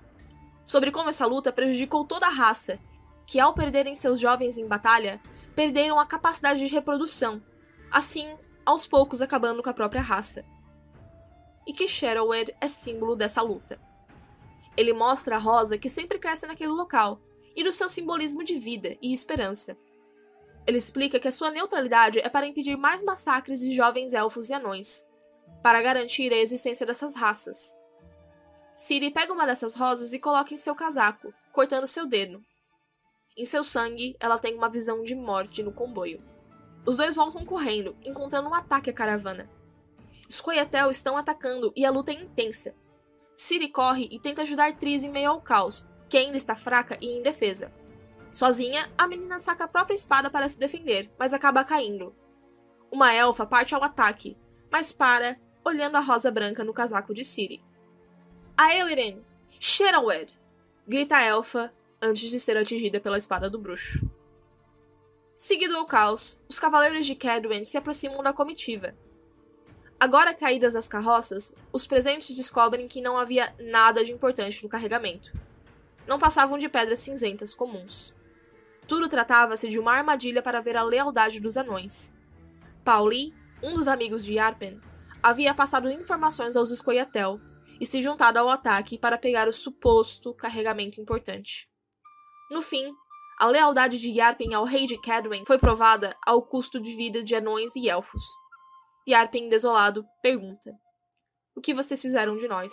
Sobre 0.64 0.92
como 0.92 1.08
essa 1.08 1.26
luta 1.26 1.52
prejudicou 1.52 2.04
toda 2.04 2.28
a 2.28 2.30
raça, 2.30 2.78
que 3.26 3.40
ao 3.40 3.54
perderem 3.54 3.96
seus 3.96 4.20
jovens 4.20 4.56
em 4.56 4.68
batalha, 4.68 5.20
perderam 5.56 5.98
a 5.98 6.06
capacidade 6.06 6.60
de 6.60 6.72
reprodução, 6.72 7.42
assim, 7.90 8.36
aos 8.64 8.86
poucos 8.86 9.20
acabando 9.20 9.64
com 9.64 9.70
a 9.70 9.74
própria 9.74 10.00
raça. 10.00 10.44
E 11.66 11.72
que 11.72 11.88
Sherrowed 11.88 12.54
é 12.60 12.68
símbolo 12.68 13.16
dessa 13.16 13.42
luta. 13.42 13.80
Ele 14.76 14.92
mostra 14.92 15.34
a 15.34 15.40
rosa 15.40 15.76
que 15.76 15.88
sempre 15.88 16.20
cresce 16.20 16.46
naquele 16.46 16.70
local 16.70 17.20
e 17.54 17.62
do 17.62 17.72
seu 17.72 17.88
simbolismo 17.88 18.42
de 18.42 18.54
vida 18.54 18.96
e 19.00 19.12
esperança. 19.12 19.76
Ele 20.66 20.78
explica 20.78 21.18
que 21.18 21.28
a 21.28 21.32
sua 21.32 21.50
neutralidade 21.50 22.20
é 22.20 22.28
para 22.28 22.46
impedir 22.46 22.76
mais 22.76 23.02
massacres 23.02 23.60
de 23.60 23.74
jovens 23.74 24.14
elfos 24.14 24.50
e 24.50 24.54
anões, 24.54 25.06
para 25.62 25.82
garantir 25.82 26.32
a 26.32 26.36
existência 26.36 26.86
dessas 26.86 27.14
raças. 27.14 27.76
Ciri 28.74 29.10
pega 29.10 29.32
uma 29.32 29.46
dessas 29.46 29.74
rosas 29.74 30.12
e 30.12 30.18
coloca 30.18 30.54
em 30.54 30.58
seu 30.58 30.74
casaco, 30.74 31.32
cortando 31.52 31.86
seu 31.86 32.06
dedo. 32.06 32.42
Em 33.36 33.44
seu 33.44 33.64
sangue, 33.64 34.16
ela 34.20 34.38
tem 34.38 34.54
uma 34.54 34.68
visão 34.68 35.02
de 35.02 35.14
morte 35.14 35.62
no 35.62 35.72
comboio. 35.72 36.22
Os 36.86 36.96
dois 36.96 37.14
voltam 37.14 37.44
correndo, 37.44 37.96
encontrando 38.04 38.48
um 38.48 38.54
ataque 38.54 38.90
à 38.90 38.92
caravana. 38.92 39.50
Os 40.28 40.40
Coyatel 40.40 40.90
estão 40.90 41.16
atacando 41.16 41.72
e 41.76 41.84
a 41.84 41.90
luta 41.90 42.12
é 42.12 42.14
intensa, 42.14 42.74
Ciri 43.42 43.68
corre 43.68 44.08
e 44.10 44.20
tenta 44.20 44.42
ajudar 44.42 44.76
Tris 44.76 45.02
em 45.02 45.10
meio 45.10 45.30
ao 45.30 45.40
caos, 45.40 45.88
ainda 46.16 46.36
está 46.36 46.54
fraca 46.54 46.96
e 47.00 47.18
indefesa. 47.18 47.72
Sozinha, 48.32 48.90
a 48.96 49.06
menina 49.06 49.38
saca 49.38 49.64
a 49.64 49.68
própria 49.68 49.94
espada 49.94 50.30
para 50.30 50.48
se 50.48 50.58
defender, 50.58 51.10
mas 51.18 51.32
acaba 51.32 51.64
caindo. 51.64 52.14
Uma 52.90 53.12
elfa 53.12 53.46
parte 53.46 53.74
ao 53.74 53.82
ataque, 53.82 54.36
mas 54.70 54.92
para, 54.92 55.38
olhando 55.64 55.96
a 55.96 56.00
rosa 56.00 56.30
branca 56.30 56.64
no 56.64 56.72
casaco 56.72 57.14
de 57.14 57.24
Ciri. 57.24 57.62
A 58.56 58.74
Eliren! 58.74 59.22
Sheralwed! 59.60 60.38
grita 60.86 61.16
a 61.16 61.22
elfa 61.22 61.72
antes 62.00 62.30
de 62.30 62.40
ser 62.40 62.56
atingida 62.56 63.00
pela 63.00 63.18
espada 63.18 63.48
do 63.48 63.58
bruxo. 63.58 64.10
Seguido 65.36 65.76
ao 65.76 65.86
caos, 65.86 66.40
os 66.48 66.58
cavaleiros 66.58 67.06
de 67.06 67.14
Cadwyn 67.14 67.64
se 67.64 67.76
aproximam 67.76 68.22
da 68.22 68.32
comitiva, 68.32 68.94
Agora 70.02 70.34
caídas 70.34 70.74
as 70.74 70.88
carroças, 70.88 71.54
os 71.72 71.86
presentes 71.86 72.36
descobrem 72.36 72.88
que 72.88 73.00
não 73.00 73.16
havia 73.16 73.54
nada 73.60 74.02
de 74.02 74.10
importante 74.10 74.60
no 74.60 74.68
carregamento. 74.68 75.32
Não 76.06 76.18
passavam 76.18 76.58
de 76.58 76.68
pedras 76.68 76.98
cinzentas 76.98 77.54
comuns. 77.54 78.14
Tudo 78.86 79.08
tratava-se 79.08 79.68
de 79.68 79.78
uma 79.78 79.92
armadilha 79.92 80.42
para 80.42 80.60
ver 80.60 80.76
a 80.76 80.82
lealdade 80.82 81.40
dos 81.40 81.56
anões. 81.56 82.16
Pauli, 82.84 83.32
um 83.62 83.74
dos 83.74 83.86
amigos 83.86 84.24
de 84.24 84.34
Yarpen, 84.34 84.80
havia 85.22 85.54
passado 85.54 85.90
informações 85.90 86.56
aos 86.56 86.70
Scoia'tael 86.70 87.40
e 87.80 87.86
se 87.86 88.02
juntado 88.02 88.38
ao 88.38 88.48
ataque 88.48 88.98
para 88.98 89.16
pegar 89.16 89.48
o 89.48 89.52
suposto 89.52 90.34
carregamento 90.34 91.00
importante. 91.00 91.68
No 92.50 92.60
fim, 92.60 92.92
a 93.38 93.46
lealdade 93.46 93.98
de 93.98 94.10
Yarpen 94.10 94.54
ao 94.54 94.64
rei 94.64 94.86
de 94.86 95.00
Cadwyn 95.00 95.44
foi 95.44 95.58
provada 95.58 96.16
ao 96.26 96.42
custo 96.42 96.80
de 96.80 96.94
vida 96.94 97.24
de 97.24 97.34
anões 97.34 97.74
e 97.76 97.88
elfos. 97.88 98.22
E 99.06 99.14
Arpen, 99.14 99.48
desolado, 99.48 100.04
pergunta: 100.22 100.72
O 101.56 101.60
que 101.60 101.74
vocês 101.74 102.00
fizeram 102.00 102.36
de 102.36 102.46
nós? 102.46 102.72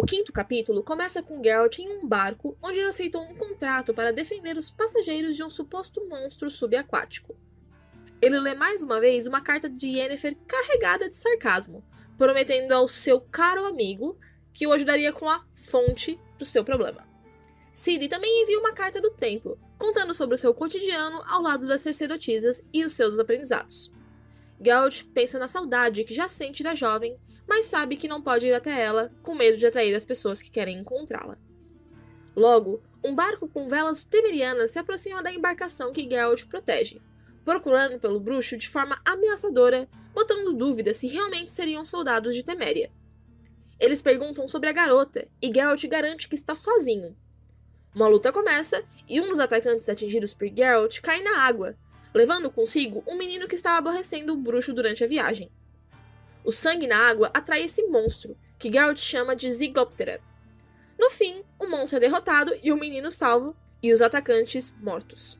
O 0.00 0.06
quinto 0.06 0.32
capítulo 0.32 0.82
começa 0.82 1.22
com 1.22 1.44
Geralt 1.44 1.78
em 1.78 1.98
um 1.98 2.06
barco 2.06 2.56
onde 2.62 2.78
ele 2.78 2.88
aceitou 2.88 3.22
um 3.22 3.34
contrato 3.34 3.92
para 3.92 4.14
defender 4.14 4.56
os 4.56 4.70
passageiros 4.70 5.36
de 5.36 5.44
um 5.44 5.50
suposto 5.50 6.08
monstro 6.08 6.50
subaquático. 6.50 7.36
Ele 8.22 8.40
lê 8.40 8.54
mais 8.54 8.82
uma 8.82 8.98
vez 8.98 9.26
uma 9.26 9.42
carta 9.42 9.68
de 9.68 9.88
Yennefer 9.88 10.38
carregada 10.48 11.06
de 11.06 11.14
sarcasmo, 11.14 11.84
prometendo 12.16 12.72
ao 12.72 12.88
seu 12.88 13.20
caro 13.20 13.66
amigo 13.66 14.18
que 14.54 14.66
o 14.66 14.72
ajudaria 14.72 15.12
com 15.12 15.28
a 15.28 15.44
fonte 15.52 16.18
do 16.38 16.46
seu 16.46 16.64
problema. 16.64 17.06
Ciri 17.74 18.08
também 18.08 18.42
envia 18.42 18.58
uma 18.58 18.72
carta 18.72 19.02
do 19.02 19.10
tempo, 19.10 19.58
contando 19.76 20.14
sobre 20.14 20.34
o 20.34 20.38
seu 20.38 20.54
cotidiano 20.54 21.22
ao 21.28 21.42
lado 21.42 21.66
das 21.66 21.82
sacerdotisas 21.82 22.66
e 22.72 22.86
os 22.86 22.94
seus 22.94 23.18
aprendizados. 23.18 23.92
Geralt 24.64 25.04
pensa 25.12 25.38
na 25.38 25.46
saudade 25.46 26.04
que 26.04 26.14
já 26.14 26.26
sente 26.26 26.62
da 26.62 26.74
jovem, 26.74 27.20
mas 27.50 27.66
sabe 27.66 27.96
que 27.96 28.08
não 28.08 28.22
pode 28.22 28.46
ir 28.46 28.54
até 28.54 28.80
ela, 28.80 29.12
com 29.22 29.34
medo 29.34 29.58
de 29.58 29.66
atrair 29.66 29.94
as 29.94 30.04
pessoas 30.04 30.40
que 30.40 30.50
querem 30.50 30.78
encontrá-la. 30.78 31.36
Logo, 32.34 32.80
um 33.04 33.14
barco 33.14 33.48
com 33.48 33.68
velas 33.68 34.04
temerianas 34.04 34.70
se 34.70 34.78
aproxima 34.78 35.22
da 35.22 35.34
embarcação 35.34 35.92
que 35.92 36.08
Geralt 36.08 36.46
protege, 36.46 37.02
procurando 37.44 37.98
pelo 37.98 38.20
bruxo 38.20 38.56
de 38.56 38.68
forma 38.68 39.00
ameaçadora, 39.04 39.88
botando 40.14 40.52
dúvida 40.52 40.94
se 40.94 41.08
realmente 41.08 41.50
seriam 41.50 41.84
soldados 41.84 42.34
de 42.34 42.44
Teméria. 42.44 42.90
Eles 43.80 44.00
perguntam 44.00 44.46
sobre 44.46 44.68
a 44.68 44.72
garota, 44.72 45.26
e 45.42 45.52
Geralt 45.52 45.84
garante 45.88 46.28
que 46.28 46.36
está 46.36 46.54
sozinho, 46.54 47.16
uma 47.92 48.06
luta 48.06 48.30
começa 48.30 48.84
e 49.08 49.20
um 49.20 49.28
dos 49.28 49.40
atacantes 49.40 49.88
atingidos 49.88 50.32
por 50.32 50.46
Geralt 50.46 51.00
cai 51.00 51.20
na 51.22 51.40
água, 51.40 51.76
levando 52.14 52.48
consigo 52.48 53.02
um 53.04 53.16
menino 53.16 53.48
que 53.48 53.56
estava 53.56 53.78
aborrecendo 53.78 54.32
o 54.32 54.36
bruxo 54.36 54.72
durante 54.72 55.02
a 55.02 55.08
viagem. 55.08 55.50
O 56.44 56.50
sangue 56.50 56.86
na 56.86 56.96
água 56.96 57.30
atrai 57.34 57.62
esse 57.62 57.86
monstro, 57.86 58.36
que 58.58 58.72
Geralt 58.72 58.98
chama 58.98 59.36
de 59.36 59.50
Zigoptera. 59.50 60.20
No 60.98 61.10
fim, 61.10 61.44
o 61.58 61.66
monstro 61.66 61.96
é 61.96 62.00
derrotado 62.00 62.52
e 62.62 62.72
o 62.72 62.76
menino 62.76 63.10
salvo, 63.10 63.56
e 63.82 63.92
os 63.92 64.02
atacantes 64.02 64.74
mortos. 64.80 65.38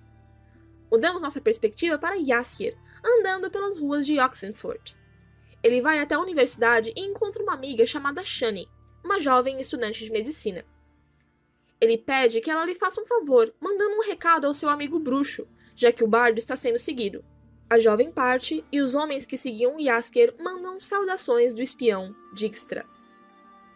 Mudamos 0.91 1.23
nossa 1.23 1.41
perspectiva 1.41 1.99
para 1.99 2.23
Jaskier, 2.23 2.77
andando 3.05 3.51
pelas 3.51 3.79
ruas 3.79 4.07
de 4.07 4.19
Oxenford. 4.19 4.97
Ele 5.63 5.83
vai 5.83 5.99
até 5.99 6.15
a 6.15 6.21
universidade 6.21 6.93
e 6.97 7.01
encontra 7.01 7.43
uma 7.43 7.53
amiga 7.53 7.85
chamada 7.85 8.25
Shani, 8.25 8.69
uma 9.05 9.21
jovem 9.21 9.61
estudante 9.61 10.05
de 10.05 10.11
medicina. 10.11 10.65
Ele 11.81 11.97
pede 11.97 12.41
que 12.41 12.51
ela 12.51 12.65
lhe 12.65 12.75
faça 12.75 13.01
um 13.01 13.07
favor, 13.07 13.53
mandando 13.61 13.97
um 13.97 14.03
recado 14.03 14.47
ao 14.47 14.55
seu 14.55 14.69
amigo 14.69 14.99
bruxo, 14.99 15.47
já 15.75 15.93
que 15.93 16.05
o 16.05 16.09
bardo 16.09 16.39
está 16.39 16.57
sendo 16.57 16.79
seguido. 16.79 17.25
A 17.71 17.79
jovem 17.79 18.11
parte 18.11 18.65
e 18.73 18.81
os 18.81 18.97
homens 18.97 19.25
que 19.25 19.37
seguiam 19.37 19.79
Yasker 19.79 20.35
mandam 20.41 20.81
saudações 20.81 21.55
do 21.55 21.63
espião, 21.63 22.13
Dijkstra. 22.35 22.85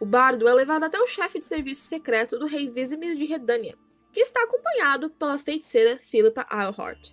O 0.00 0.04
bardo 0.04 0.48
é 0.48 0.52
levado 0.52 0.82
até 0.82 0.98
o 0.98 1.06
chefe 1.06 1.38
de 1.38 1.44
serviço 1.44 1.82
secreto 1.82 2.36
do 2.36 2.44
rei 2.44 2.68
Vesemir 2.68 3.14
de 3.14 3.24
Redânia, 3.24 3.78
que 4.12 4.18
está 4.18 4.42
acompanhado 4.42 5.10
pela 5.10 5.38
feiticeira 5.38 5.96
Philippa 5.96 6.44
Eilhart. 6.50 7.12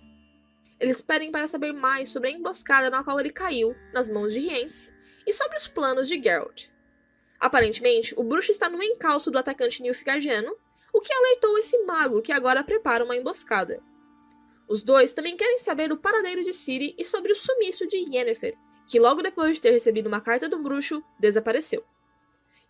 Eles 0.80 1.00
pedem 1.00 1.30
para 1.30 1.46
saber 1.46 1.72
mais 1.72 2.10
sobre 2.10 2.30
a 2.30 2.32
emboscada 2.32 2.90
na 2.90 3.04
qual 3.04 3.20
ele 3.20 3.30
caiu, 3.30 3.76
nas 3.94 4.08
mãos 4.08 4.32
de 4.32 4.40
Rience, 4.40 4.92
e 5.24 5.32
sobre 5.32 5.56
os 5.56 5.68
planos 5.68 6.08
de 6.08 6.20
Geralt. 6.20 6.66
Aparentemente, 7.38 8.12
o 8.16 8.24
bruxo 8.24 8.50
está 8.50 8.68
no 8.68 8.82
encalço 8.82 9.30
do 9.30 9.38
atacante 9.38 9.80
Nilfgaardiano 9.82 10.52
o 10.92 11.00
que 11.00 11.12
alertou 11.12 11.56
esse 11.58 11.78
mago 11.84 12.20
que 12.20 12.32
agora 12.32 12.64
prepara 12.64 13.04
uma 13.04 13.16
emboscada. 13.16 13.80
Os 14.72 14.82
dois 14.82 15.12
também 15.12 15.36
querem 15.36 15.58
saber 15.58 15.92
o 15.92 15.98
paradeiro 15.98 16.42
de 16.42 16.54
Ciri 16.54 16.94
e 16.96 17.04
sobre 17.04 17.30
o 17.30 17.36
sumiço 17.36 17.86
de 17.86 17.98
Yennefer, 17.98 18.54
que 18.86 18.98
logo 18.98 19.20
depois 19.20 19.56
de 19.56 19.60
ter 19.60 19.70
recebido 19.70 20.06
uma 20.06 20.18
carta 20.18 20.48
do 20.48 20.62
bruxo, 20.62 21.04
desapareceu. 21.20 21.84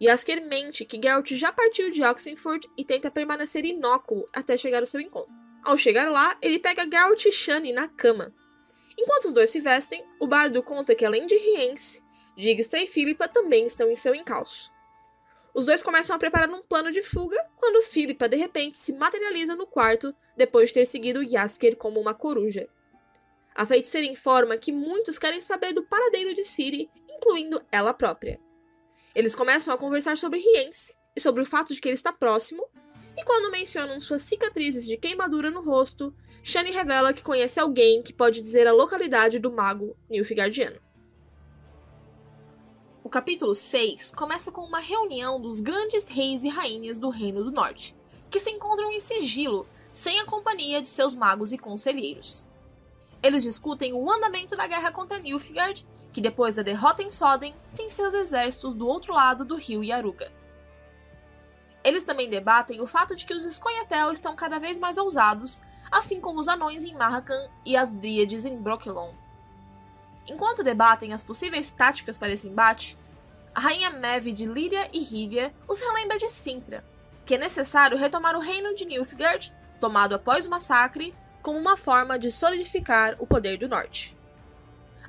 Yasker 0.02 0.44
mente 0.44 0.84
que 0.84 1.00
Geralt 1.00 1.30
já 1.30 1.52
partiu 1.52 1.92
de 1.92 2.02
Oxenford 2.02 2.68
e 2.76 2.84
tenta 2.84 3.08
permanecer 3.08 3.64
inócuo 3.64 4.28
até 4.34 4.58
chegar 4.58 4.80
ao 4.80 4.86
seu 4.86 5.00
encontro. 5.00 5.30
Ao 5.62 5.76
chegar 5.76 6.10
lá, 6.10 6.36
ele 6.42 6.58
pega 6.58 6.90
Geralt 6.90 7.24
e 7.24 7.30
Shani 7.30 7.72
na 7.72 7.86
cama. 7.86 8.34
Enquanto 8.98 9.26
os 9.26 9.32
dois 9.32 9.50
se 9.50 9.60
vestem, 9.60 10.04
o 10.18 10.26
bardo 10.26 10.60
conta 10.60 10.96
que 10.96 11.04
além 11.04 11.24
de 11.24 11.36
Rience, 11.36 12.02
Digsta 12.36 12.80
e 12.80 12.88
Philippa 12.88 13.28
também 13.28 13.64
estão 13.64 13.88
em 13.88 13.94
seu 13.94 14.12
encalço. 14.12 14.71
Os 15.54 15.66
dois 15.66 15.82
começam 15.82 16.16
a 16.16 16.18
preparar 16.18 16.48
um 16.48 16.62
plano 16.62 16.90
de 16.90 17.02
fuga 17.02 17.36
quando 17.56 17.82
Philippa 17.82 18.28
de 18.28 18.36
repente 18.36 18.78
se 18.78 18.92
materializa 18.92 19.54
no 19.54 19.66
quarto 19.66 20.14
depois 20.36 20.70
de 20.70 20.74
ter 20.74 20.86
seguido 20.86 21.22
Yasker 21.22 21.76
como 21.76 22.00
uma 22.00 22.14
coruja. 22.14 22.68
A 23.54 23.66
feiticeira 23.66 24.06
informa 24.06 24.56
que 24.56 24.72
muitos 24.72 25.18
querem 25.18 25.42
saber 25.42 25.74
do 25.74 25.82
paradeiro 25.82 26.32
de 26.32 26.42
Ciri, 26.42 26.88
incluindo 27.10 27.62
ela 27.70 27.92
própria. 27.92 28.40
Eles 29.14 29.34
começam 29.34 29.74
a 29.74 29.76
conversar 29.76 30.16
sobre 30.16 30.40
Riense 30.40 30.96
e 31.14 31.20
sobre 31.20 31.42
o 31.42 31.46
fato 31.46 31.74
de 31.74 31.80
que 31.80 31.88
ele 31.88 31.94
está 31.94 32.12
próximo, 32.12 32.66
e 33.14 33.22
quando 33.24 33.52
mencionam 33.52 34.00
suas 34.00 34.22
cicatrizes 34.22 34.86
de 34.86 34.96
queimadura 34.96 35.50
no 35.50 35.60
rosto, 35.60 36.14
Shani 36.42 36.70
revela 36.70 37.12
que 37.12 37.22
conhece 37.22 37.60
alguém 37.60 38.02
que 38.02 38.14
pode 38.14 38.40
dizer 38.40 38.66
a 38.66 38.72
localidade 38.72 39.38
do 39.38 39.52
mago 39.52 39.94
Nilfgaardiano. 40.08 40.80
Capítulo 43.12 43.54
6 43.54 44.12
começa 44.12 44.50
com 44.50 44.62
uma 44.62 44.78
reunião 44.78 45.38
dos 45.38 45.60
grandes 45.60 46.08
reis 46.08 46.44
e 46.44 46.48
rainhas 46.48 46.98
do 46.98 47.10
Reino 47.10 47.44
do 47.44 47.50
Norte, 47.50 47.94
que 48.30 48.40
se 48.40 48.48
encontram 48.48 48.90
em 48.90 49.00
sigilo, 49.00 49.66
sem 49.92 50.18
a 50.18 50.24
companhia 50.24 50.80
de 50.80 50.88
seus 50.88 51.14
magos 51.14 51.52
e 51.52 51.58
conselheiros. 51.58 52.46
Eles 53.22 53.42
discutem 53.42 53.92
o 53.92 54.10
andamento 54.10 54.56
da 54.56 54.66
guerra 54.66 54.90
contra 54.90 55.18
Nilfgaard, 55.18 55.86
que 56.10 56.22
depois 56.22 56.54
da 56.54 56.62
derrota 56.62 57.02
em 57.02 57.10
Soden, 57.10 57.54
tem 57.74 57.90
seus 57.90 58.14
exércitos 58.14 58.74
do 58.74 58.88
outro 58.88 59.12
lado 59.12 59.44
do 59.44 59.56
rio 59.56 59.84
Yaruga. 59.84 60.32
Eles 61.84 62.04
também 62.04 62.30
debatem 62.30 62.80
o 62.80 62.86
fato 62.86 63.14
de 63.14 63.26
que 63.26 63.34
os 63.34 63.42
Scoia'tael 63.42 64.10
estão 64.10 64.34
cada 64.34 64.58
vez 64.58 64.78
mais 64.78 64.96
ousados, 64.96 65.60
assim 65.90 66.18
como 66.18 66.40
os 66.40 66.48
anões 66.48 66.82
em 66.82 66.94
Marrakan 66.94 67.50
e 67.62 67.76
as 67.76 67.90
dríades 67.90 68.46
em 68.46 68.56
Brokilon. 68.56 69.12
Enquanto 70.26 70.64
debatem 70.64 71.12
as 71.12 71.22
possíveis 71.22 71.70
táticas 71.70 72.16
para 72.16 72.32
esse 72.32 72.48
embate, 72.48 72.96
a 73.54 73.60
rainha 73.60 73.90
Mev 73.90 74.32
de 74.32 74.46
Líria 74.46 74.88
e 74.92 75.00
Rívia 75.00 75.52
os 75.68 75.78
relembra 75.78 76.16
de 76.16 76.28
Sintra, 76.28 76.82
que 77.26 77.34
é 77.34 77.38
necessário 77.38 77.98
retomar 77.98 78.34
o 78.34 78.40
reino 78.40 78.74
de 78.74 78.86
Nilfgaard, 78.86 79.52
tomado 79.78 80.14
após 80.14 80.46
o 80.46 80.50
massacre, 80.50 81.14
como 81.42 81.58
uma 81.58 81.76
forma 81.76 82.18
de 82.18 82.32
solidificar 82.32 83.16
o 83.18 83.26
poder 83.26 83.58
do 83.58 83.68
norte. 83.68 84.16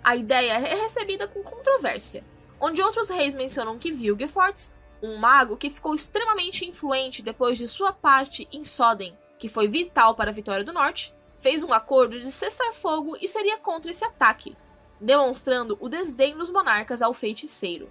A 0.03 0.15
ideia 0.15 0.53
é 0.53 0.75
recebida 0.75 1.27
com 1.27 1.41
controvérsia, 1.41 2.25
onde 2.59 2.81
outros 2.81 3.09
reis 3.09 3.33
mencionam 3.33 3.79
que 3.79 3.91
Vilgefortz, 3.91 4.75
um 5.01 5.15
mago 5.17 5.55
que 5.55 5.69
ficou 5.69 5.93
extremamente 5.93 6.65
influente 6.67 7.21
depois 7.21 7.57
de 7.57 7.67
sua 7.67 7.93
parte 7.93 8.47
em 8.51 8.65
Soden, 8.65 9.17
que 9.39 9.47
foi 9.47 9.67
vital 9.67 10.15
para 10.15 10.31
a 10.31 10.33
vitória 10.33 10.65
do 10.65 10.73
norte, 10.73 11.13
fez 11.37 11.63
um 11.63 11.71
acordo 11.71 12.19
de 12.19 12.31
cessar 12.31 12.73
fogo 12.73 13.15
e 13.21 13.27
seria 13.27 13.57
contra 13.57 13.91
esse 13.91 14.03
ataque, 14.03 14.57
demonstrando 14.99 15.77
o 15.79 15.87
desdém 15.87 16.35
dos 16.37 16.49
monarcas 16.49 17.01
ao 17.01 17.13
feiticeiro. 17.13 17.89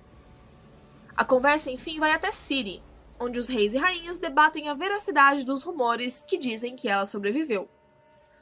A 1.17 1.25
conversa, 1.25 1.71
enfim, 1.71 1.99
vai 1.99 2.13
até 2.13 2.33
Ciri, 2.33 2.83
onde 3.21 3.39
os 3.39 3.49
reis 3.49 3.75
e 3.75 3.79
rainhas 3.79 4.19
debatem 4.19 4.69
a 4.69 4.75
veracidade 4.75 5.45
dos 5.45 5.63
rumores 5.63 6.25
que 6.27 6.39
dizem 6.39 6.75
que 6.75 6.89
ela 6.89 7.07
sobreviveu. 7.07 7.69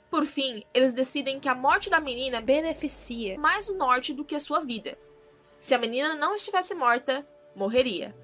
Por 0.08 0.24
fim, 0.24 0.64
eles 0.72 0.92
decidem 0.92 1.38
que 1.38 1.48
a 1.48 1.54
morte 1.54 1.90
da 1.90 2.00
menina 2.00 2.40
beneficia 2.40 3.38
mais 3.38 3.68
o 3.68 3.76
norte 3.76 4.12
do 4.12 4.24
que 4.24 4.34
a 4.34 4.40
sua 4.40 4.60
vida. 4.60 4.96
Se 5.58 5.74
a 5.74 5.78
menina 5.78 6.14
não 6.14 6.34
estivesse 6.34 6.74
morta, 6.74 7.26
morreria. 7.54 8.14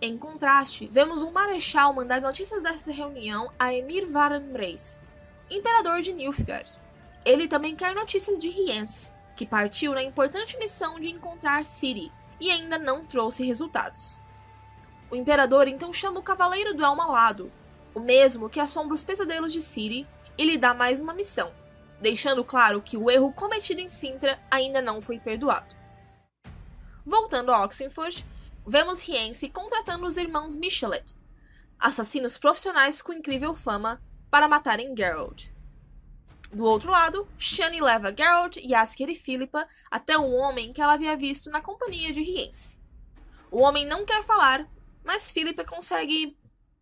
Em 0.00 0.18
contraste, 0.18 0.88
vemos 0.90 1.22
um 1.22 1.30
marechal 1.30 1.94
mandar 1.94 2.20
notícias 2.20 2.62
dessa 2.62 2.92
reunião 2.92 3.52
a 3.58 3.72
Emir 3.72 4.06
Varan 4.06 4.52
Reis, 4.52 5.00
imperador 5.48 6.00
de 6.00 6.12
Nilfgaard. 6.12 6.72
Ele 7.24 7.46
também 7.46 7.76
quer 7.76 7.94
notícias 7.94 8.40
de 8.40 8.48
Riens, 8.48 9.14
que 9.36 9.46
partiu 9.46 9.94
na 9.94 10.02
importante 10.02 10.58
missão 10.58 10.98
de 10.98 11.08
encontrar 11.08 11.64
Ciri 11.64 12.12
e 12.42 12.50
ainda 12.50 12.76
não 12.76 13.04
trouxe 13.04 13.44
resultados. 13.44 14.20
O 15.08 15.14
imperador 15.14 15.68
então 15.68 15.92
chama 15.92 16.18
o 16.18 16.22
Cavaleiro 16.24 16.74
do 16.74 16.82
Elmalado, 16.82 17.52
o 17.94 18.00
mesmo 18.00 18.50
que 18.50 18.58
assombra 18.58 18.96
os 18.96 19.02
pesadelos 19.04 19.52
de 19.52 19.62
Ciri, 19.62 20.08
e 20.36 20.44
lhe 20.44 20.58
dá 20.58 20.74
mais 20.74 21.00
uma 21.00 21.14
missão, 21.14 21.52
deixando 22.00 22.42
claro 22.42 22.82
que 22.82 22.96
o 22.96 23.08
erro 23.08 23.32
cometido 23.32 23.80
em 23.80 23.88
Sintra 23.88 24.42
ainda 24.50 24.82
não 24.82 25.00
foi 25.00 25.20
perdoado. 25.20 25.76
Voltando 27.06 27.52
a 27.52 27.62
Oxenford, 27.62 28.26
vemos 28.66 29.00
Riense 29.00 29.48
contratando 29.48 30.04
os 30.04 30.16
irmãos 30.16 30.56
Michelet, 30.56 31.14
assassinos 31.78 32.38
profissionais 32.38 33.00
com 33.00 33.12
incrível 33.12 33.54
fama, 33.54 34.02
para 34.28 34.48
matarem 34.48 34.96
Geralt. 34.96 35.51
Do 36.52 36.64
outro 36.66 36.90
lado, 36.90 37.26
Shani 37.38 37.80
leva 37.80 38.14
Geralt, 38.14 38.58
Yasker 38.58 39.08
e 39.08 39.14
Philippa 39.14 39.66
até 39.90 40.18
um 40.18 40.34
homem 40.34 40.70
que 40.70 40.82
ela 40.82 40.92
havia 40.92 41.16
visto 41.16 41.50
na 41.50 41.62
companhia 41.62 42.12
de 42.12 42.20
Riense. 42.20 42.82
O 43.50 43.60
homem 43.60 43.86
não 43.86 44.04
quer 44.04 44.22
falar, 44.22 44.68
mas 45.02 45.30
Philip 45.30 45.64
consegue 45.64 46.36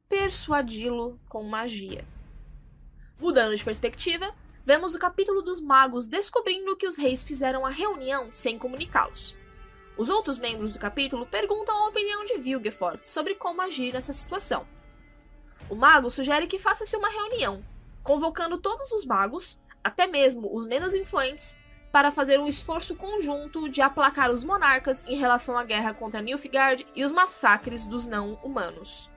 persuadi-lo 0.09 1.21
com 1.29 1.45
magia. 1.45 2.05
Mudando 3.21 3.55
de 3.55 3.65
perspectiva, 3.65 4.35
vemos 4.65 4.97
o 4.97 4.99
capítulo 4.99 5.41
dos 5.41 5.61
magos 5.61 6.09
descobrindo 6.09 6.77
que 6.77 6.87
os 6.87 6.97
reis 6.97 7.23
fizeram 7.23 7.65
a 7.65 7.71
reunião 7.71 8.29
sem 8.33 8.59
comunicá-los. 8.59 9.37
Os 9.97 10.09
outros 10.09 10.37
membros 10.37 10.73
do 10.73 10.81
capítulo 10.81 11.27
perguntam 11.27 11.77
a 11.77 11.89
opinião 11.89 12.25
de 12.25 12.39
Vilgefort 12.39 13.05
sobre 13.05 13.37
como 13.37 13.63
agir 13.63 13.93
nessa 13.93 14.13
situação. 14.13 14.67
O 15.69 15.77
mago 15.77 16.11
sugere 16.11 16.49
que 16.49 16.59
faça-se 16.59 16.97
uma 16.97 17.09
reunião, 17.09 17.65
convocando 18.03 18.59
todos 18.59 18.93
os 18.93 19.05
magos, 19.05 19.61
até 19.83 20.07
mesmo 20.07 20.55
os 20.55 20.67
menos 20.67 20.95
influentes, 20.95 21.59
para 21.93 22.11
fazer 22.11 22.39
um 22.39 22.47
esforço 22.47 22.95
conjunto 22.95 23.69
de 23.69 23.83
aplacar 23.83 24.31
os 24.31 24.45
monarcas 24.45 25.05
em 25.07 25.17
relação 25.17 25.59
à 25.59 25.65
guerra 25.65 25.93
contra 25.93 26.23
Nilfgaard 26.23 26.87
e 26.95 27.05
os 27.05 27.13
massacres 27.13 27.87
dos 27.87 28.07
não-humanos. 28.07 29.11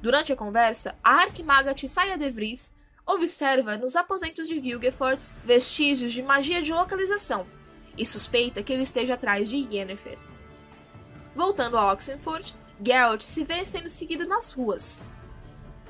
Durante 0.00 0.32
a 0.32 0.36
conversa, 0.36 0.94
a 1.02 1.22
arquimaga 1.22 1.74
Tissaia 1.74 2.16
de 2.16 2.28
Vries 2.30 2.74
observa 3.06 3.76
nos 3.76 3.96
aposentos 3.96 4.46
de 4.46 4.58
Vilgefortz 4.60 5.34
vestígios 5.44 6.12
de 6.12 6.22
magia 6.22 6.62
de 6.62 6.72
localização 6.72 7.46
e 7.96 8.06
suspeita 8.06 8.62
que 8.62 8.72
ele 8.72 8.82
esteja 8.82 9.14
atrás 9.14 9.48
de 9.48 9.56
Yennefer. 9.56 10.18
Voltando 11.34 11.76
a 11.76 11.92
Oxenford, 11.92 12.54
Geralt 12.84 13.22
se 13.22 13.44
vê 13.44 13.64
sendo 13.64 13.88
seguido 13.88 14.26
nas 14.26 14.52
ruas. 14.52 15.02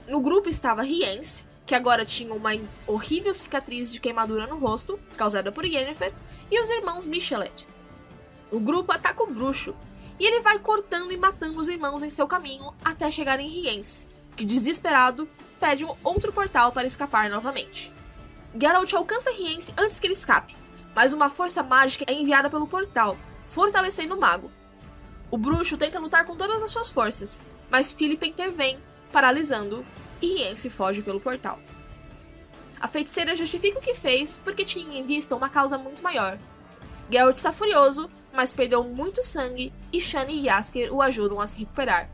No 0.07 0.21
grupo 0.21 0.49
estava 0.49 0.83
Riense, 0.83 1.45
que 1.67 1.75
agora 1.75 2.05
tinham 2.05 2.37
uma 2.37 2.51
horrível 2.87 3.35
cicatriz 3.35 3.91
de 3.93 4.01
queimadura 4.01 4.47
no 4.47 4.59
rosto, 4.59 4.99
causada 5.17 5.51
por 5.51 5.65
Yennefer, 5.65 6.13
e 6.51 6.61
os 6.61 6.69
irmãos 6.71 7.07
Michelet. 7.07 7.67
O 8.51 8.61
grupo 8.61 8.93
ataca 8.93 9.23
o 9.23 9.33
bruxo, 9.33 9.75
e 10.19 10.27
ele 10.27 10.41
vai 10.41 10.59
cortando 10.59 11.11
e 11.11 11.17
matando 11.17 11.59
os 11.59 11.69
irmãos 11.69 12.03
em 12.03 12.11
seu 12.11 12.27
caminho 12.27 12.75
até 12.85 13.11
chegar 13.11 13.41
em 13.41 13.49
Riense, 13.49 14.09
que, 14.37 14.45
desesperado, 14.45 15.29
pede 15.59 15.85
um 15.85 15.95
outro 16.05 16.33
portal 16.33 16.71
para 16.71 16.87
escapar 16.87 17.31
novamente. 17.31 17.93
Geralt 18.59 18.93
alcança 18.93 19.33
Riense 19.33 19.73
antes 19.77 19.99
que 19.99 20.07
ele 20.07 20.15
escape, 20.15 20.57
mas 20.95 21.13
uma 21.13 21.29
força 21.29 21.63
mágica 21.63 22.05
é 22.07 22.13
enviada 22.13 22.49
pelo 22.49 22.69
portal, 22.69 23.17
fortalecendo 23.49 24.15
o 24.15 24.21
mago. 24.21 24.51
O 25.31 25.39
bruxo 25.39 25.77
tenta 25.77 25.99
lutar 25.99 26.25
com 26.25 26.37
todas 26.37 26.63
as 26.63 26.71
suas 26.71 26.91
forças, 26.91 27.43
mas 27.71 27.93
Philip 27.93 28.29
intervém, 28.29 28.79
paralisando 29.11 29.85
e 30.21 30.27
Riense 30.27 30.71
foge 30.71 31.03
pelo 31.03 31.21
portal. 31.21 31.59
A 32.81 32.89
feiticeira 32.89 33.35
justifica 33.35 33.79
o 33.79 33.83
que 33.83 33.95
fez 33.95 34.37
porque 34.37 34.65
tinha 34.65 34.99
em 34.99 35.07
vista 35.07 35.35
uma 35.35 35.49
causa 35.49 35.79
muito 35.79 36.03
maior. 36.03 36.39
Geralt 37.11 37.37
está 37.37 37.53
furioso, 37.53 38.11
mas 38.33 38.53
perdeu 38.53 38.85
muito 38.85 39.23
sangue 39.23 39.73
e 39.93 40.01
Shani 40.01 40.35
e 40.35 40.47
Yasker 40.47 40.93
o 40.93 41.01
ajudam 41.01 41.41
a 41.41 41.47
se 41.47 41.59
recuperar. 41.59 42.11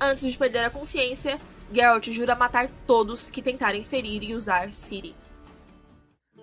Antes 0.00 0.30
de 0.30 0.36
perder 0.36 0.64
a 0.64 0.70
consciência, 0.70 1.40
Geralt 1.72 2.10
jura 2.10 2.34
matar 2.34 2.68
todos 2.86 3.30
que 3.30 3.42
tentarem 3.42 3.84
ferir 3.84 4.24
e 4.24 4.34
usar 4.34 4.74
Ciri. 4.74 5.14